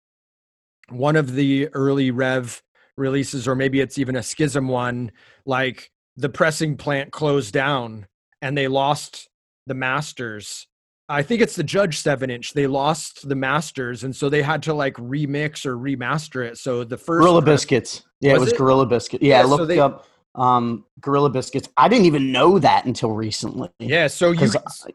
[0.90, 2.62] one of the early Rev
[2.96, 5.12] releases, or maybe it's even a Schism one,
[5.46, 8.07] like the pressing plant closed down
[8.42, 9.29] and they lost
[9.66, 10.66] the masters.
[11.09, 12.53] I think it's the Judge seven inch.
[12.53, 16.59] They lost the masters, and so they had to like remix or remaster it.
[16.59, 18.59] So the first Gorilla Biscuits, yeah, was it was it?
[18.59, 19.22] Gorilla Biscuit.
[19.22, 21.68] Yeah, yeah I looked so they, up um, Gorilla Biscuits.
[21.76, 23.70] I didn't even know that until recently.
[23.78, 24.48] Yeah, so you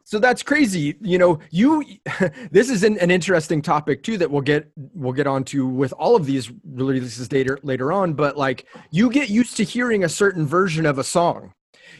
[0.03, 0.95] so that's crazy.
[1.01, 1.83] You know, you
[2.51, 6.15] this is an, an, interesting topic too that we'll get we'll get onto with all
[6.15, 8.13] of these releases later later on.
[8.13, 11.53] But like, you get used to hearing a certain version of a song.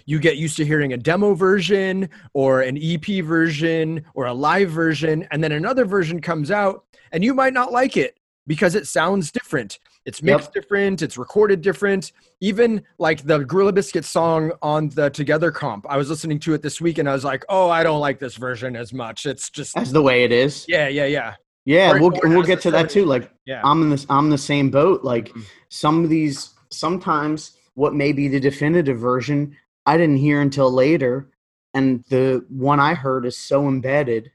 [0.05, 4.69] You get used to hearing a demo version or an EP version or a live
[4.69, 8.17] version, and then another version comes out, and you might not like it
[8.47, 9.79] because it sounds different.
[10.05, 10.53] It's mixed yep.
[10.53, 12.11] different, it's recorded different.
[12.41, 16.61] Even like the Gorilla Biscuit song on the Together comp, I was listening to it
[16.61, 19.25] this week and I was like, oh, I don't like this version as much.
[19.25, 20.65] It's just that's the way it is.
[20.67, 21.35] Yeah, yeah, yeah.
[21.65, 23.05] Yeah, or, we'll we'll get to that too.
[23.05, 23.61] Like, yeah.
[23.63, 24.05] I'm in this.
[24.09, 25.03] I'm in the same boat.
[25.03, 25.41] Like, mm-hmm.
[25.69, 31.29] some of these, sometimes what may be the definitive version, I didn't hear until later,
[31.73, 34.31] and the one I heard is so embedded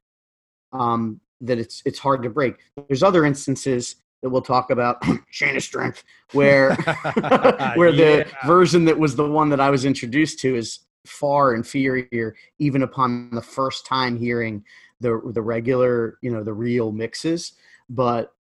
[0.72, 2.56] um, that it's it's hard to break.
[2.88, 6.74] There's other instances that we'll talk about chain of strength where
[7.74, 8.46] where the yeah.
[8.46, 13.30] version that was the one that I was introduced to is far inferior even upon
[13.30, 14.64] the first time hearing
[15.00, 17.52] the the regular you know the real mixes.
[17.88, 18.32] But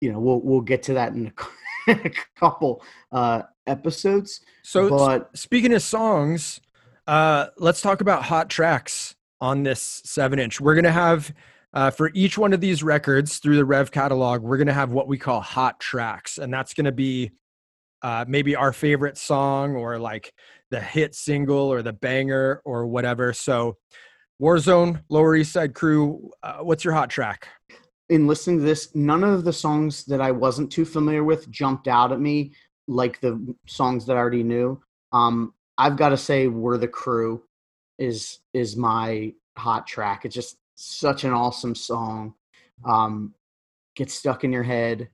[0.00, 1.32] you know we'll we'll get to that in
[1.88, 4.40] a, a couple uh episodes.
[4.62, 6.60] So but speaking of songs
[7.06, 10.60] uh let's talk about hot tracks on this 7 inch.
[10.60, 11.32] We're to have
[11.74, 14.90] uh, for each one of these records through the Rev catalog, we're going to have
[14.90, 16.38] what we call hot tracks.
[16.38, 17.32] And that's going to be
[18.02, 20.32] uh, maybe our favorite song or like
[20.70, 23.32] the hit single or the banger or whatever.
[23.32, 23.76] So,
[24.40, 27.48] Warzone, Lower East Side Crew, uh, what's your hot track?
[28.08, 31.88] In listening to this, none of the songs that I wasn't too familiar with jumped
[31.88, 32.52] out at me
[32.86, 34.80] like the songs that I already knew.
[35.12, 37.42] Um, I've got to say, "We're the Crew"
[37.98, 40.24] is is my hot track.
[40.24, 42.34] It's just such an awesome song.
[42.84, 43.34] Um,
[43.96, 45.08] gets stuck in your head,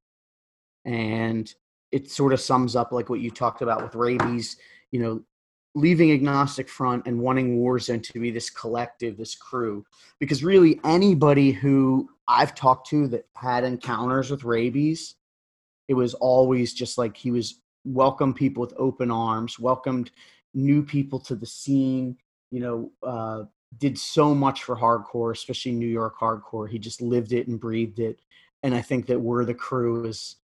[0.85, 1.53] and
[1.91, 4.57] it sort of sums up like what you talked about with Raybeez.
[4.91, 5.23] You know,
[5.75, 9.85] leaving agnostic front and wanting Warzone to be this collective, this crew.
[10.21, 15.15] Because really, anybody who I've talked to that had encounters with Raybeez,
[15.89, 20.11] it was always just like he was welcomed people with open arms, welcomed
[20.53, 22.19] new people to the scene.
[22.51, 23.45] You know, uh,
[23.79, 26.69] did so much for hardcore, especially New York hardcore.
[26.69, 28.21] He just lived it and breathed it,
[28.63, 30.37] and I think that "We're the Crew" is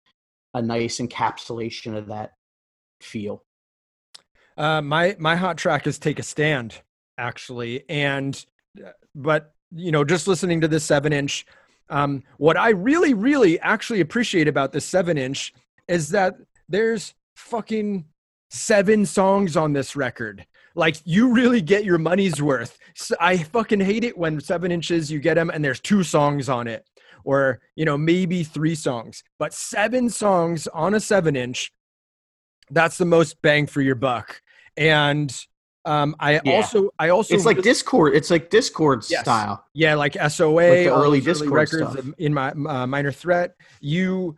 [0.55, 2.35] a nice encapsulation of that
[3.01, 3.45] feel.
[4.57, 6.81] Uh, my my hot track is "Take a Stand,"
[7.17, 8.45] actually, and
[8.85, 11.47] uh, but you know, just listening to this seven inch,
[11.91, 15.53] um, what I really, really actually appreciate about this seven inch
[15.89, 16.37] is that
[16.69, 18.05] there's fucking
[18.51, 20.47] seven songs on this record.
[20.79, 22.79] Like you really get your money's worth.
[22.95, 26.49] So I fucking hate it when seven inches you get them and there's two songs
[26.49, 26.89] on it,
[27.25, 31.73] or you know maybe three songs, but seven songs on a seven inch.
[32.71, 34.41] That's the most bang for your buck.
[34.77, 35.37] And
[35.85, 36.53] um, I yeah.
[36.53, 38.15] also, I also, it's like Dischord.
[38.15, 39.23] It's like Dischord yes.
[39.23, 39.65] style.
[39.75, 42.07] Yeah, like SOA, like early Dischord records stuff.
[42.19, 43.55] in my uh, Minor Threat.
[43.81, 44.37] You,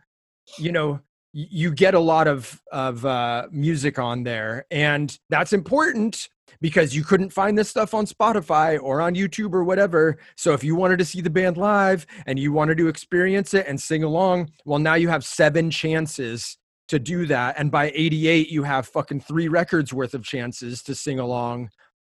[0.57, 1.01] you know,
[1.33, 7.03] you get a lot of of uh, music on there, and that's important because you
[7.03, 10.17] couldn't find this stuff on Spotify or on YouTube or whatever.
[10.35, 13.65] So if you wanted to see the band live and you wanted to experience it
[13.67, 16.57] and sing along, well, now you have seven chances
[16.89, 17.55] to do that.
[17.57, 21.69] And by 88, you have fucking three records worth of chances to sing along.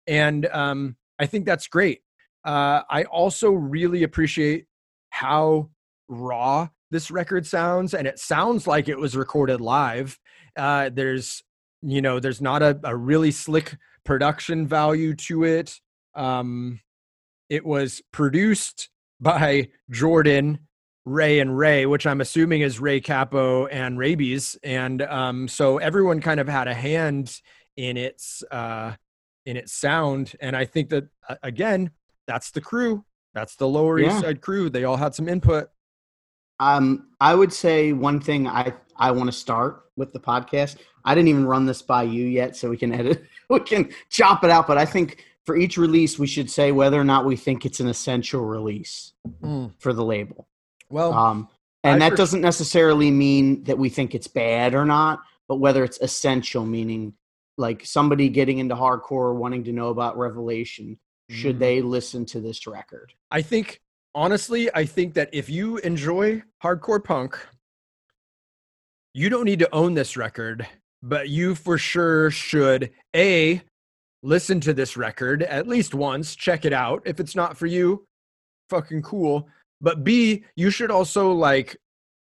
[0.06, 2.02] And um, I think that's great.
[2.44, 4.66] Uh, I also really appreciate
[5.10, 5.70] how
[6.08, 7.92] raw this record sounds.
[7.92, 10.18] And it sounds like it was recorded live.
[10.56, 11.42] Uh, there's,
[11.82, 15.78] you know, there's not a, a really slick production value to it.
[16.14, 16.80] Um,
[17.50, 18.88] it was produced
[19.20, 20.60] by Jordan
[21.04, 26.20] Ray and Ray, which I'm assuming is Ray Cappo and Raybeez, and um, so everyone
[26.20, 27.40] kind of had a hand
[27.76, 28.94] in its uh,
[29.44, 31.04] in its sound, and I think that
[31.44, 31.90] again,
[32.26, 33.04] that's the crew,
[33.34, 34.08] that's the Lower yeah.
[34.08, 34.68] East Side crew.
[34.68, 35.68] They all had some input.
[36.60, 40.76] Um, I would say one thing I I want to start with the podcast.
[41.04, 44.44] I didn't even run this by you yet, so we can edit, we can chop
[44.44, 44.66] it out.
[44.66, 47.80] But I think for each release, we should say whether or not we think it's
[47.80, 49.72] an essential release mm.
[49.78, 50.48] for the label.
[50.88, 51.48] Well, um,
[51.84, 55.84] and I that doesn't necessarily mean that we think it's bad or not, but whether
[55.84, 57.14] it's essential, meaning
[57.56, 60.98] like somebody getting into hardcore wanting to know about Revelation,
[61.30, 61.60] should mm.
[61.60, 63.12] they listen to this record?
[63.30, 63.80] I think,
[64.16, 67.38] honestly, I think that if you enjoy hardcore punk,
[69.12, 70.66] you don't need to own this record,
[71.02, 73.62] but you for sure should A,
[74.22, 77.02] listen to this record at least once, check it out.
[77.04, 78.06] If it's not for you,
[78.70, 79.48] fucking cool.
[79.80, 81.76] But B, you should also like,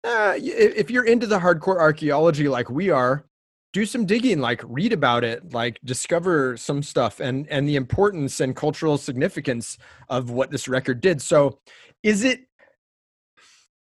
[0.03, 3.25] uh, if you're into the hardcore archaeology like we are,
[3.71, 8.39] do some digging, like read about it, like discover some stuff and and the importance
[8.39, 9.77] and cultural significance
[10.09, 11.21] of what this record did.
[11.21, 11.59] So,
[12.03, 12.41] is it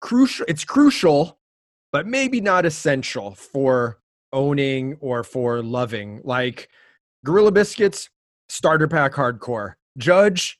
[0.01, 0.45] crucial?
[0.49, 1.39] It's crucial,
[1.91, 3.99] but maybe not essential for
[4.33, 6.21] owning or for loving.
[6.23, 6.69] Like
[7.25, 8.09] Gorilla Biscuits,
[8.49, 9.75] starter pack hardcore.
[9.97, 10.59] Judge,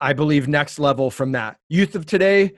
[0.00, 1.58] I believe, next level from that.
[1.68, 2.52] Youth of today,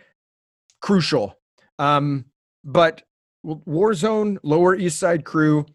[0.81, 1.39] crucial.
[1.79, 2.27] Um,
[2.65, 3.03] but
[3.45, 5.67] Warzone, Lower East Side crew,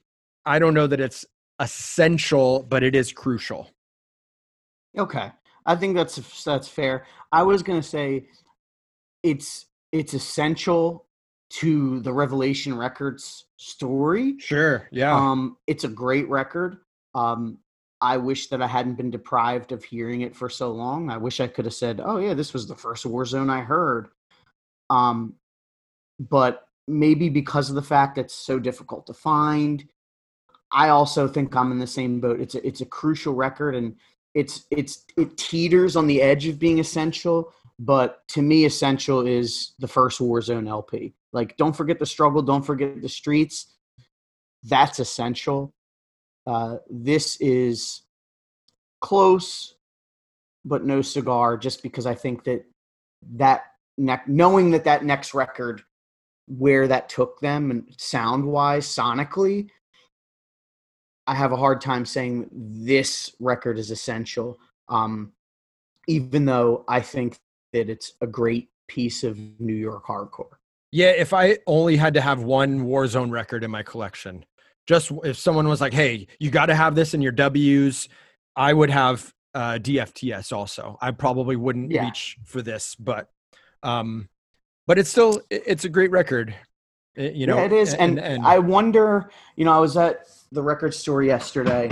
[0.48, 1.26] I don't know that it's
[1.60, 3.70] essential, but it is crucial.
[4.98, 5.32] Okay.
[5.66, 7.06] I think that's that's fair.
[7.32, 8.28] I was going to say
[9.22, 11.06] it's it's essential
[11.50, 14.36] to the Revelation Records story.
[14.40, 14.88] Sure.
[14.92, 15.14] Yeah.
[15.16, 16.78] Um it's a great record.
[17.14, 17.60] Um
[18.00, 21.10] I wish that I hadn't been deprived of hearing it for so long.
[21.10, 24.10] I wish I could have said, "Oh yeah, this was the first Warzone I heard."
[24.90, 25.34] Um,
[26.20, 29.84] but maybe because of the fact that it's so difficult to find,
[30.72, 32.40] I also think I'm in the same boat.
[32.40, 33.96] It's a, it's a crucial record, and
[34.34, 37.54] it's it's it teeters on the edge of being essential.
[37.80, 41.14] But to me, essential is the first Warzone LP.
[41.32, 43.76] Like, don't forget the struggle, don't forget the streets.
[44.64, 45.74] That's essential
[46.48, 48.04] uh, this is
[49.02, 49.76] close,
[50.64, 51.58] but no cigar.
[51.58, 52.64] Just because I think that
[53.36, 53.66] that
[53.98, 55.84] ne- knowing that that next record,
[56.48, 59.70] where that took them and sound wise, sonically,
[61.28, 64.58] I have a hard time saying this record is essential.
[64.90, 65.34] Um,
[66.08, 67.38] even though I think
[67.74, 70.56] that it's a great piece of New York hardcore.
[70.92, 74.46] Yeah, if I only had to have one Warzone record in my collection,
[74.88, 78.08] just if someone was like, "Hey, you got to have this in your W's,"
[78.56, 80.98] I would have uh, DFTS also.
[81.02, 82.06] I probably wouldn't yeah.
[82.06, 83.30] reach for this, but
[83.84, 84.30] um,
[84.88, 86.56] but it's still it's a great record.
[87.18, 89.32] Eh, you know, yeah, it is, and, and, and I wonder.
[89.56, 91.92] You know, I was at the record store yesterday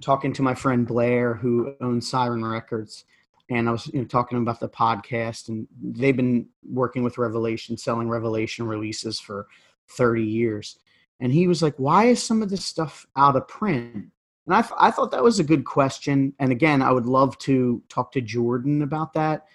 [0.00, 3.04] talking to my friend Blair, who owns Siren Records,
[3.48, 7.76] and I was you know, talking about the podcast, and they've been working with Revelation,
[7.76, 9.46] selling Revelation releases for
[9.90, 10.78] 30 years.
[11.20, 14.10] And he was like, Why is some of this stuff out of print?
[14.46, 16.34] And I, I thought that was a good question.
[16.38, 19.46] And again, I would love to talk to Jordan about that.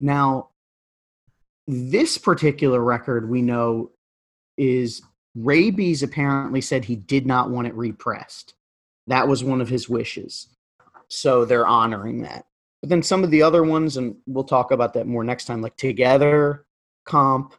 [0.00, 0.48] Now,
[1.66, 3.90] this particular record we know
[4.60, 5.00] is
[5.36, 8.54] Raybeez apparently said he did not want it repressed.
[9.06, 10.48] That was one of his wishes.
[11.08, 12.44] So they're honoring that.
[12.82, 15.62] But then some of the other ones, and we'll talk about that more next time,
[15.62, 16.66] like Together,
[17.06, 17.54] Comp.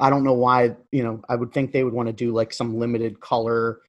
[0.00, 2.52] I don't know why, you know, I would think they would want to do like
[2.52, 3.80] some limited color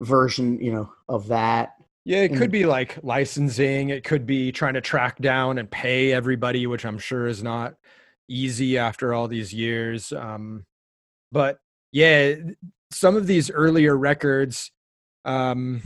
[0.00, 1.74] version, you know, of that.
[2.04, 3.90] Yeah, it could be like licensing.
[3.90, 7.74] It could be trying to track down and pay everybody, which I'm sure is not
[8.28, 10.12] easy after all these years.
[10.12, 10.64] Um,
[11.32, 11.58] but
[11.90, 12.34] yeah,
[12.92, 14.70] some of these earlier records,
[15.24, 15.82] um,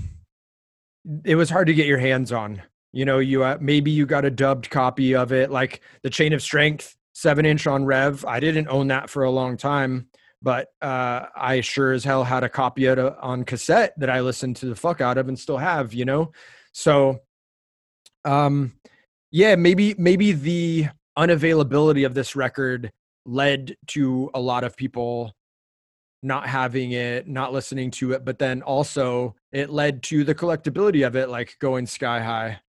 [1.24, 2.62] it was hard to get your hands on.
[2.92, 6.32] You know, you uh, maybe you got a dubbed copy of it, like the Chain
[6.32, 8.24] of Strength seven inch on Rev.
[8.26, 10.09] I didn't own that for a long time
[10.42, 14.20] but uh, I sure as hell had a copy of it on cassette that I
[14.20, 16.32] listened to the fuck out of and still have, you know.
[16.72, 17.20] So,
[18.24, 18.74] um,
[19.30, 20.86] yeah, maybe maybe the
[21.18, 22.92] unavailability of this record
[23.27, 25.35] led to a lot of people
[26.22, 31.07] not having it, not listening to it, but then also it led to the collectability
[31.07, 32.61] of it, like going sky high.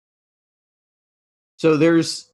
[1.57, 2.31] So there's,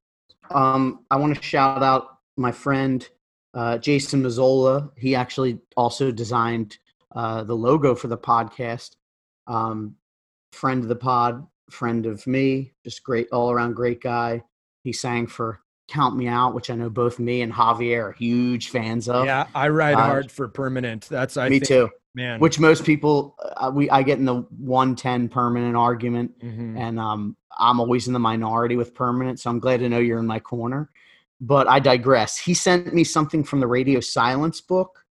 [0.50, 3.08] um, I want to shout out my friend
[3.54, 4.90] uh, Jason Mazzola.
[4.98, 6.78] He actually also designed
[7.14, 8.96] uh, the logo for the podcast.
[9.46, 9.96] Um,
[10.52, 14.42] friend of the pod, friend of me, just great, all around great guy.
[14.82, 18.70] He sang for Count Me Out, which I know both me and Javier are huge
[18.70, 19.26] fans of.
[19.26, 21.08] Yeah, I ride uh, hard for permanent.
[21.08, 22.40] That's I me think, too, man.
[22.40, 26.78] Which most people, uh, we I get in the one ten permanent argument, Mhm.
[26.78, 29.40] and um, I'm always in the minority with permanent.
[29.40, 30.90] So I'm glad to know you're in my corner.
[31.40, 32.38] But I digress.
[32.38, 35.04] He sent me something from the Radio Silence book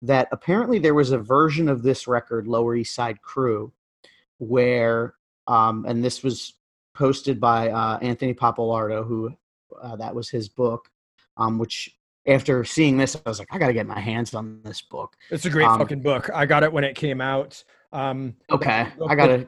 [0.00, 3.72] that apparently there was a version of this record, Lower East Side Crew,
[4.38, 5.14] where,
[5.46, 6.54] um, and this was
[6.94, 9.34] posted by uh, Anthony Pappalardo, who
[9.80, 10.88] uh, that was his book,
[11.36, 11.90] um, which
[12.26, 15.14] after seeing this, I was like, I got to get my hands on this book.
[15.30, 16.30] It's a great Um, fucking book.
[16.34, 17.62] I got it when it came out.
[17.92, 19.46] Um, Okay, I got to.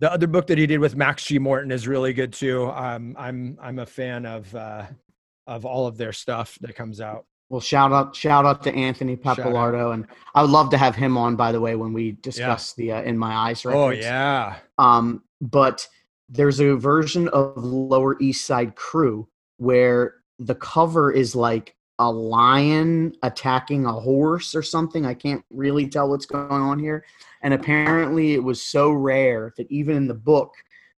[0.00, 1.38] the other book that he did with Max G.
[1.38, 2.70] Morton is really good too.
[2.70, 4.86] Um, I'm I'm a fan of uh,
[5.46, 7.26] of all of their stuff that comes out.
[7.50, 9.14] Well, shout out, shout out to Anthony.
[9.14, 11.36] Pappalardo, and I would love to have him on.
[11.36, 13.98] By the way, when we discuss the uh, In My Eyes records.
[13.98, 15.86] Oh yeah, Um, but
[16.30, 19.28] there's a version of Lower East Side Crew
[19.62, 25.06] where the cover is like a lion attacking a horse or something.
[25.06, 27.04] I can't really tell what's going on here.
[27.42, 30.52] And apparently, it was so rare that even in the book,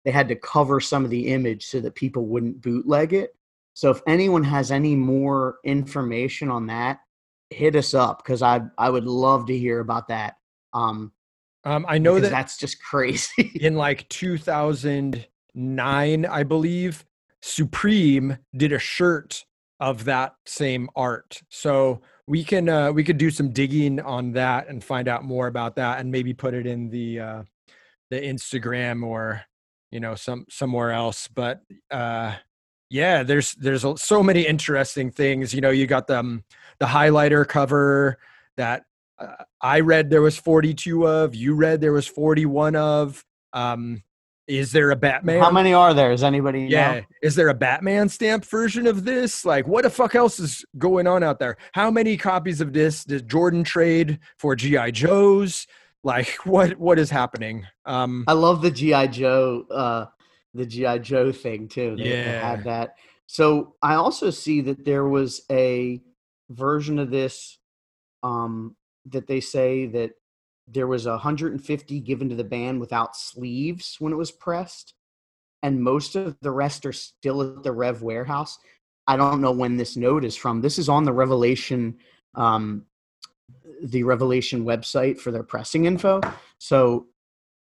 [0.04, 3.36] they had to cover some of the image so that people wouldn't bootleg it.
[3.74, 7.00] So if anyone has any more information on that,
[7.50, 10.36] hit us up because I I would love to hear about that.
[10.72, 11.12] Um,
[11.64, 13.50] um, I know that that's just crazy.
[13.60, 17.04] in like 2009, I believe,
[17.46, 19.44] Supreme did a shirt
[19.78, 21.42] of that same art.
[21.50, 25.46] So we can uh, we could do some digging on that and find out more
[25.46, 27.42] about that, and maybe put it in the uh,
[28.10, 29.42] the Instagram or
[29.92, 31.28] you know some somewhere else.
[31.28, 32.36] But uh,
[32.88, 35.52] yeah, there's there's so many interesting things.
[35.52, 36.44] You know, you got the um,
[36.78, 38.16] the highlighter cover
[38.56, 38.84] that
[39.18, 41.34] uh, I read there was 42 of.
[41.34, 43.22] You read there was 41 of.
[43.52, 44.02] Um,
[44.46, 45.40] is there a Batman?
[45.40, 46.12] How many are there?
[46.12, 46.94] Is anybody Yeah.
[46.94, 47.02] know?
[47.22, 49.44] Is there a Batman stamp version of this?
[49.44, 51.56] Like, what the fuck else is going on out there?
[51.72, 55.66] How many copies of this did Jordan trade for GI Joes?
[56.02, 57.66] Like, what what is happening?
[57.86, 60.06] Um, I love the GI Joe, uh,
[60.52, 61.96] the GI Joe thing too.
[61.96, 62.50] They, they Yeah.
[62.50, 62.96] had that.
[63.26, 66.02] So I also see that there was a
[66.50, 67.58] version of this
[68.22, 68.76] um,
[69.06, 70.12] that they say that
[70.66, 74.94] there was 150 given to the band without sleeves when it was pressed,
[75.62, 78.58] and most of the rest are still at the Rev warehouse.
[79.06, 80.60] I don't know when this note is from.
[80.60, 81.98] This is on the Revelation,
[82.34, 82.84] um,
[83.82, 86.20] the Revelation website for their pressing info.
[86.58, 87.08] So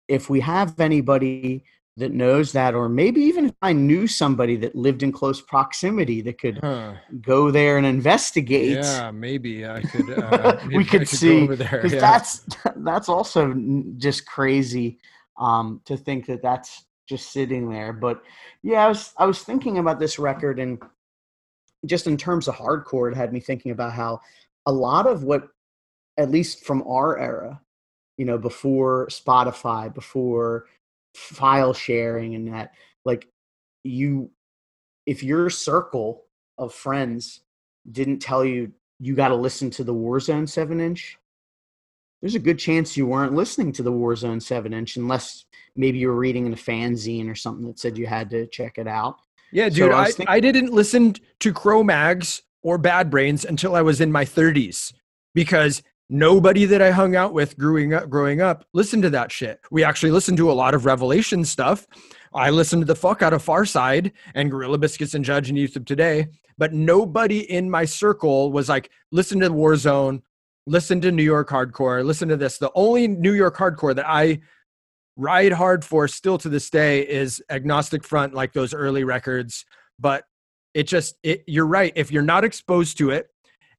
[0.08, 1.64] if we have anybody
[1.96, 6.22] that knows that, or maybe even if I knew somebody that lived in close proximity
[6.22, 6.94] that could huh.
[7.20, 10.10] go there and investigate, Yeah, maybe I could.
[10.10, 11.68] Uh, we I could see there.
[11.70, 12.00] because yeah.
[12.00, 13.54] that's that's also
[13.98, 14.98] just crazy
[15.38, 17.92] um, to think that that's just sitting there.
[17.92, 18.22] But
[18.62, 20.82] yeah, I was I was thinking about this record and
[21.86, 24.20] just in terms of hardcore, it had me thinking about how
[24.66, 25.48] a lot of what,
[26.16, 27.60] at least from our era,
[28.16, 30.66] you know, before Spotify, before
[31.14, 32.72] file sharing and that,
[33.04, 33.28] like
[33.84, 34.30] you,
[35.06, 36.24] if your circle
[36.58, 37.40] of friends
[37.90, 41.18] didn't tell you you got to listen to the Warzone seven inch,
[42.22, 45.44] there's a good chance you weren't listening to the Warzone 7 inch unless
[45.74, 48.78] maybe you were reading in a fanzine or something that said you had to check
[48.78, 49.16] it out.
[49.50, 53.74] Yeah, dude, so I, I, thinking- I didn't listen to Cro-Mags or Bad Brains until
[53.74, 54.92] I was in my 30s
[55.34, 55.82] because
[56.12, 59.60] nobody that I hung out with growing up growing up listened to that shit.
[59.70, 61.86] We actually listened to a lot of Revelation stuff.
[62.34, 65.74] I listened to the fuck out of Farside and Gorilla Biscuits and Judge and Youth
[65.74, 70.20] of Today, but nobody in my circle was like, listen to Warzone,
[70.66, 72.58] listen to New York hardcore, listen to this.
[72.58, 74.40] The only New York hardcore that I
[75.16, 79.64] ride hard for still to this day is Agnostic Front, like those early records.
[79.98, 80.24] But
[80.74, 81.92] it just, it, you're right.
[81.96, 83.28] If you're not exposed to it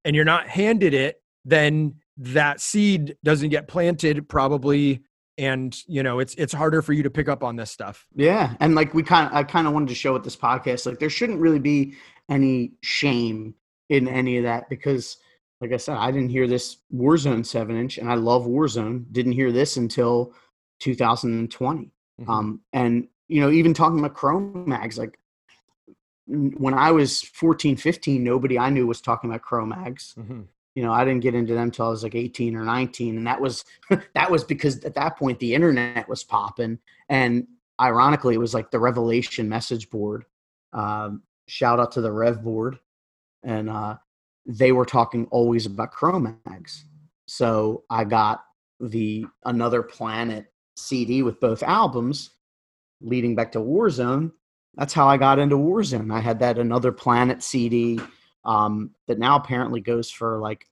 [0.04, 5.02] and you're not handed it, then that seed doesn't get planted probably
[5.38, 8.54] and you know it's it's harder for you to pick up on this stuff yeah
[8.60, 11.00] and like we kind of i kind of wanted to show with this podcast like
[11.00, 11.96] there shouldn't really be
[12.30, 13.56] any shame
[13.90, 15.18] in any of that because
[15.64, 19.06] like I said, I didn't hear this Warzone seven inch, and I love Warzone.
[19.14, 20.34] Didn't hear this until
[20.82, 21.90] 2020.
[22.20, 22.30] Mm-hmm.
[22.30, 25.18] Um, and you know, even talking about Cro-Mags, like
[26.28, 30.14] when I was 14, 15, nobody I knew was talking about Cro-Mags.
[30.20, 30.42] Mm-hmm.
[30.76, 33.28] You know, I didn't get into them till I was like 18 or 19, and
[33.28, 33.64] that was
[34.16, 37.48] that was because at that point the internet was popping, and
[37.80, 40.26] ironically, it was like the Revelation message board.
[40.74, 42.80] Um, shout out to the Rev board,
[43.44, 43.98] and uh,
[44.46, 46.86] they were talking always about Cro-Mags.
[47.26, 48.44] So I got
[48.80, 52.32] the Another Planet CD with both albums
[53.02, 54.32] leading back to Warzone.
[54.76, 56.12] That's how I got into Warzone.
[56.12, 58.00] I had that Another Planet CD
[58.46, 60.68] um, that now apparently goes for like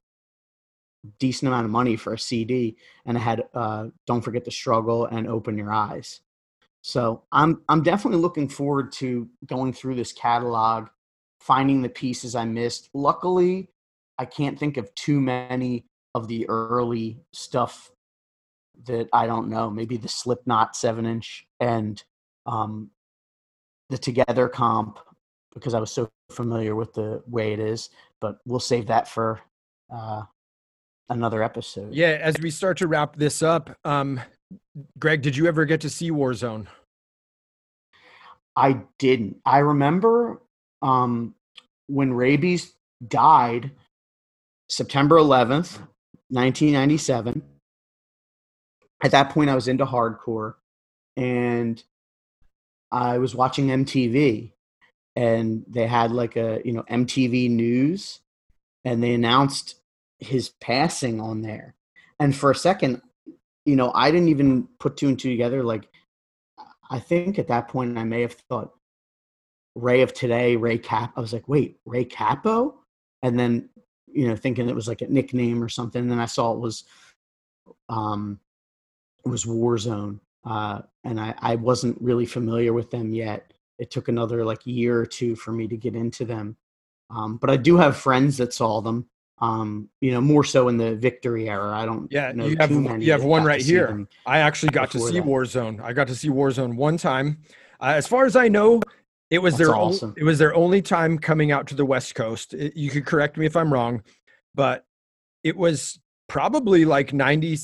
[1.18, 5.06] decent amount of money for a CD, and I had uh, "Don't Forget the Struggle"
[5.06, 6.20] and "Open Your Eyes."
[6.82, 10.88] So I'm I'm definitely looking forward to going through this catalog
[11.40, 12.88] finding the pieces I missed.
[12.94, 13.68] Luckily,
[14.18, 17.90] I can't think of too many of the early stuff
[18.84, 19.70] that I don't know.
[19.70, 22.02] Maybe the Slipknot seven inch and
[22.46, 22.90] um,
[23.90, 24.98] the Together comp
[25.54, 27.90] because I was so familiar with the way it is.
[28.20, 29.40] But we'll save that for
[29.92, 30.22] uh,
[31.08, 31.92] another episode.
[31.92, 34.20] Yeah, as we start to wrap this up, um,
[34.98, 36.66] Greg, did you ever get to see Warzone?
[38.56, 39.36] I didn't.
[39.44, 40.42] I remember
[40.82, 41.34] um,
[41.86, 42.72] when Raybeez
[43.06, 43.70] died,
[44.68, 45.78] September 11th,
[46.28, 47.42] 1997.
[49.02, 50.54] At that point, I was into hardcore
[51.16, 51.82] and
[52.90, 54.52] I was watching MTV
[55.16, 58.20] and they had like a, you know, MTV News
[58.84, 59.76] and they announced
[60.18, 61.74] his passing on there.
[62.18, 63.02] And for a second,
[63.64, 65.62] you know, I didn't even put two and two together.
[65.62, 65.88] Like,
[66.90, 68.72] I think at that point, I may have thought,
[69.74, 71.12] Ray of Today, Ray Cap.
[71.16, 72.74] I was like, wait, Ray Cappo?
[73.22, 73.70] And then,
[74.06, 76.02] you know, thinking it was like a nickname or something.
[76.02, 76.84] And then I saw it was,
[77.88, 78.38] um,
[79.24, 80.20] it was Warzone.
[80.44, 83.52] Uh, and I, I wasn't really familiar with them yet.
[83.82, 86.56] It took another like year or two for me to get into them.
[87.10, 89.06] Um, but I do have friends that saw them.
[89.38, 91.76] Um, you know, more so in the victory era.
[91.76, 92.06] I don't.
[92.12, 94.06] Yeah, you have you have one right here.
[94.24, 95.24] I actually got to see that.
[95.24, 95.82] Warzone.
[95.82, 97.38] I got to see Warzone one time.
[97.80, 98.80] Uh, as far as I know,
[99.30, 100.10] it was That's their awesome.
[100.10, 102.54] o- it was their only time coming out to the West Coast.
[102.54, 104.04] It, you could correct me if I'm wrong,
[104.54, 104.86] but
[105.42, 107.58] it was probably like 90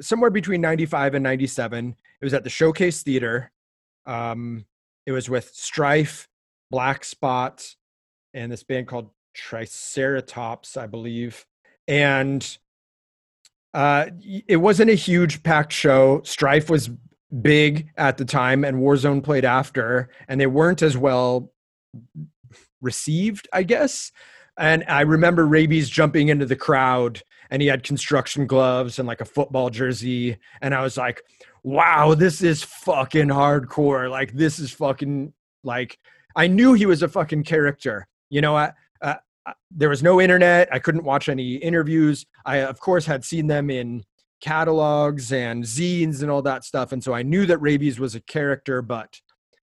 [0.00, 1.94] somewhere between 95 and 97.
[2.20, 3.52] It was at the Showcase Theater.
[4.06, 4.64] Um,
[5.08, 6.28] it was with Strife,
[6.70, 7.66] Black Spot,
[8.34, 11.46] and this band called Triceratops, I believe.
[11.86, 12.58] And
[13.72, 14.10] uh,
[14.46, 16.20] it wasn't a huge packed show.
[16.24, 16.90] Strife was
[17.40, 21.54] big at the time and Warzone played after, and they weren't as well
[22.82, 24.12] received, I guess.
[24.58, 29.22] And I remember Raybeez jumping into the crowd and he had construction gloves and like
[29.22, 30.36] a football jersey.
[30.60, 31.22] And I was like,
[31.62, 34.10] wow, this is fucking hardcore.
[34.10, 35.32] Like, this is fucking
[35.64, 35.98] like,
[36.36, 38.06] I knew he was a fucking character.
[38.30, 39.14] You know, I, uh,
[39.70, 40.68] there was no internet.
[40.72, 42.26] I couldn't watch any interviews.
[42.44, 44.04] I, of course, had seen them in
[44.40, 46.92] catalogs and zines and all that stuff.
[46.92, 49.20] And so I knew that Raybeez was a character, but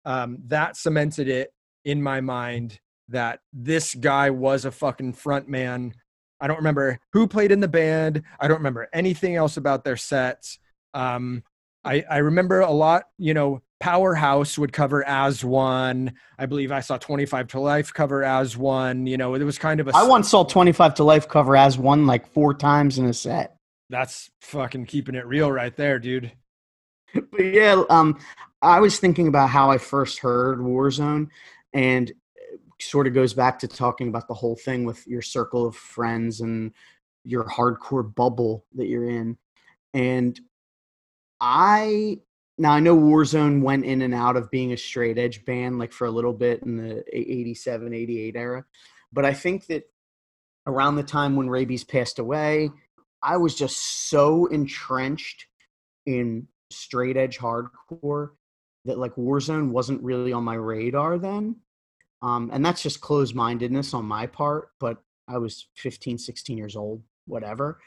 [0.05, 1.53] um, that cemented it
[1.85, 2.79] in my mind
[3.09, 5.93] that this guy was a fucking front man.
[6.41, 8.23] I don't remember who played in the band.
[8.39, 10.59] I don't remember anything else about their sets.
[10.93, 11.43] Um,
[11.87, 16.13] I, I remember a lot, you know, Powerhouse would cover as one.
[16.37, 19.05] I believe I saw 25 to Life cover as one.
[19.05, 19.95] You know, it was kind of a.
[19.95, 23.55] I once saw 25 to Life cover as one like four times in a set.
[23.89, 26.31] That's fucking keeping it real right there, dude.
[27.13, 28.19] But yeah, um,
[28.61, 31.29] I was thinking about how I first heard Warzone,
[31.73, 32.11] and
[32.81, 36.41] sort of goes back to talking about the whole thing with your circle of friends
[36.41, 36.73] and
[37.23, 39.37] your hardcore bubble that you're in.
[39.93, 40.39] And
[41.39, 42.19] I
[42.57, 45.91] now I know Warzone went in and out of being a straight edge band like
[45.91, 48.65] for a little bit in the 87, 88 era.
[49.13, 49.83] But I think that
[50.65, 52.71] around the time when Raybeez passed away,
[53.21, 55.45] I was just so entrenched
[56.05, 58.31] in straight edge hardcore
[58.85, 61.57] that like Warzone wasn't really on my radar then.
[62.21, 66.75] Um, and that's just closed mindedness on my part, but I was 15, 16 years
[66.75, 67.79] old, whatever.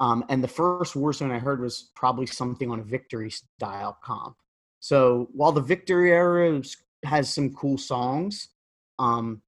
[0.00, 4.36] Um, and the first Warzone I heard was probably something on a Victory style comp.
[4.80, 6.62] So while the Victory era
[7.04, 8.48] has some cool songs,
[8.98, 9.42] um,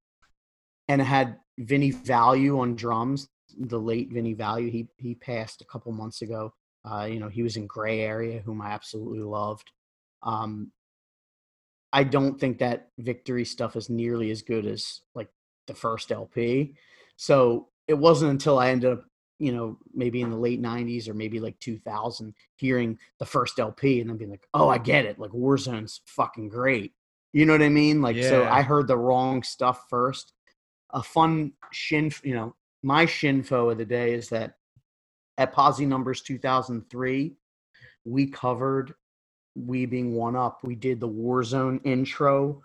[0.87, 5.91] and had Vinnie Value on drums, the late Vinnie Value, he he passed a couple
[5.91, 6.53] months ago.
[6.83, 9.71] Uh, you know, he was in Gray Area, whom I absolutely loved.
[10.23, 10.71] Um,
[11.93, 15.29] I don't think that Victory stuff is nearly as good as like
[15.67, 16.75] the first LP.
[17.17, 19.05] So it wasn't until I ended up
[19.41, 23.99] you know, maybe in the late 90s or maybe like 2000, hearing the first LP
[23.99, 25.17] and then being like, oh, I get it.
[25.17, 26.93] Like Warzone's fucking great.
[27.33, 28.03] You know what I mean?
[28.03, 28.29] Like, yeah.
[28.29, 30.33] so I heard the wrong stuff first.
[30.91, 34.57] A fun shin, you know, my shinfo of the day is that
[35.39, 37.33] at Posi Numbers 2003,
[38.05, 38.93] we covered,
[39.55, 42.61] we being one up, we did the Warzone intro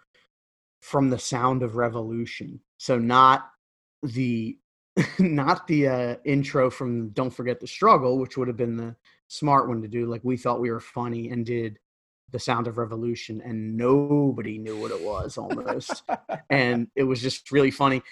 [0.83, 2.61] from the sound of revolution.
[2.77, 3.49] So not
[4.03, 4.59] the
[5.19, 8.97] not the uh, intro from Don't Forget the Struggle, which would have been the
[9.29, 10.07] smart one to do.
[10.07, 11.79] Like we thought we were funny and did
[12.31, 16.03] the Sound of Revolution, and nobody knew what it was almost,
[16.51, 18.03] and it was just really funny.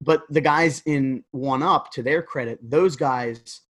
[0.00, 3.62] But the guys in One Up, to their credit, those guys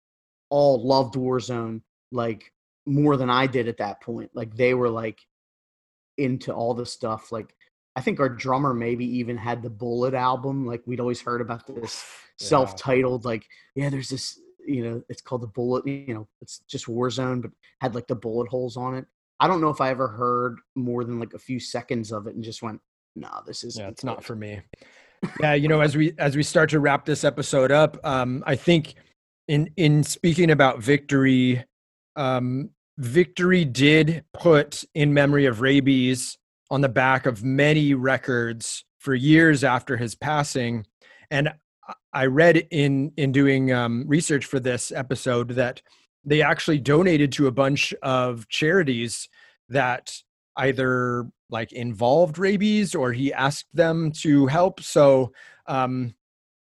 [0.51, 2.53] all loved Warzone like
[2.85, 4.31] more than I did at that point.
[4.35, 5.21] Like they were like
[6.19, 7.33] into all the stuff.
[7.33, 7.55] Like
[7.97, 10.67] I think our drummer maybe even had the Bullet album.
[10.67, 12.05] Like we'd always heard about this
[12.49, 16.87] self-titled like yeah there's this you know it's called the bullet you know it's just
[16.87, 19.07] warzone but had like the bullet holes on it.
[19.41, 22.35] I don't know if i ever heard more than like a few seconds of it
[22.35, 22.81] and just went
[23.17, 24.61] no nah, this is yeah it's not for me.
[25.39, 28.57] Yeah you know as we as we start to wrap this episode up um i
[28.57, 28.95] think
[29.47, 31.65] in in speaking about victory
[32.17, 36.37] um victory did put in memory of Raybeez
[36.71, 40.87] on the back of many records for years after his passing.
[41.31, 41.53] And
[42.13, 45.83] I read in in doing um, research for this episode that
[46.25, 49.29] they actually donated to a bunch of charities
[49.69, 50.15] that
[50.57, 54.81] either like involved Raybeez or he asked them to help.
[54.81, 55.33] So,
[55.67, 56.15] um,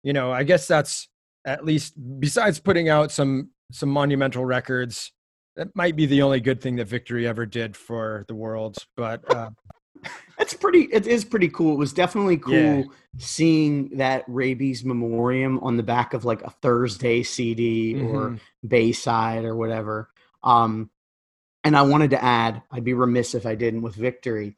[0.04, 1.08] you know, I guess that's
[1.46, 5.12] at least besides putting out some some monumental records.
[5.56, 8.78] That might be the only good thing that Victory ever did for the world.
[8.98, 9.52] But uh,
[10.40, 10.84] it's pretty.
[10.92, 11.74] It is pretty cool.
[11.74, 12.84] It was definitely cool yeah.
[13.18, 18.16] seeing that Raybeez memoriam on the back of like a Thursday CD mm-hmm.
[18.16, 20.10] or Bayside or whatever.
[20.44, 20.90] Um,
[21.64, 24.56] and I wanted to add, I'd be remiss if I didn't with Victory.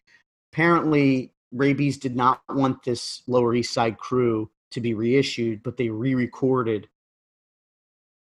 [0.51, 5.89] Apparently, Raybeez did not want this Lower East Side crew to be reissued, but they
[5.89, 6.89] re-recorded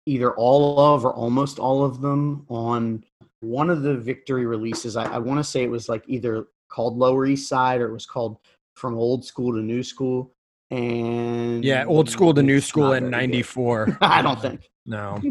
[0.06, 3.04] either all of or almost all of them on
[3.39, 6.97] one of the victory releases I, I want to say it was like either called
[6.97, 8.38] Lower East Side or it was called
[8.76, 10.34] From Old School to New School.
[10.71, 13.99] And yeah, old school to new school in '94.
[14.01, 14.69] I don't think.
[14.86, 15.21] No.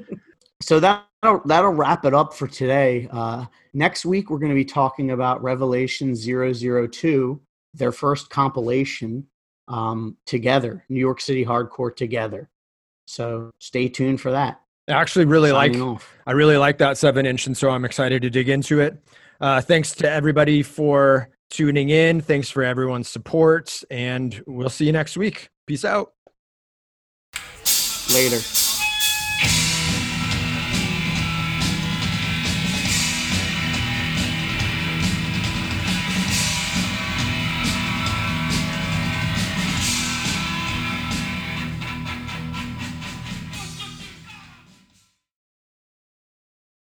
[0.62, 1.04] so that
[1.44, 3.08] that'll wrap it up for today.
[3.10, 7.40] Uh, next week we're going to be talking about Revelation 002,
[7.74, 9.26] their first compilation
[9.66, 12.48] um, together, New York City Hardcore together.
[13.08, 14.60] So stay tuned for that.
[14.86, 16.16] I actually really Signing like off.
[16.28, 19.02] I really like that seven inch, and so I'm excited to dig into it.
[19.42, 22.20] Uh, thanks to everybody for tuning in.
[22.20, 25.50] Thanks for everyone's support, and we'll see you next week.
[25.66, 26.12] Peace out.
[28.14, 28.38] Later.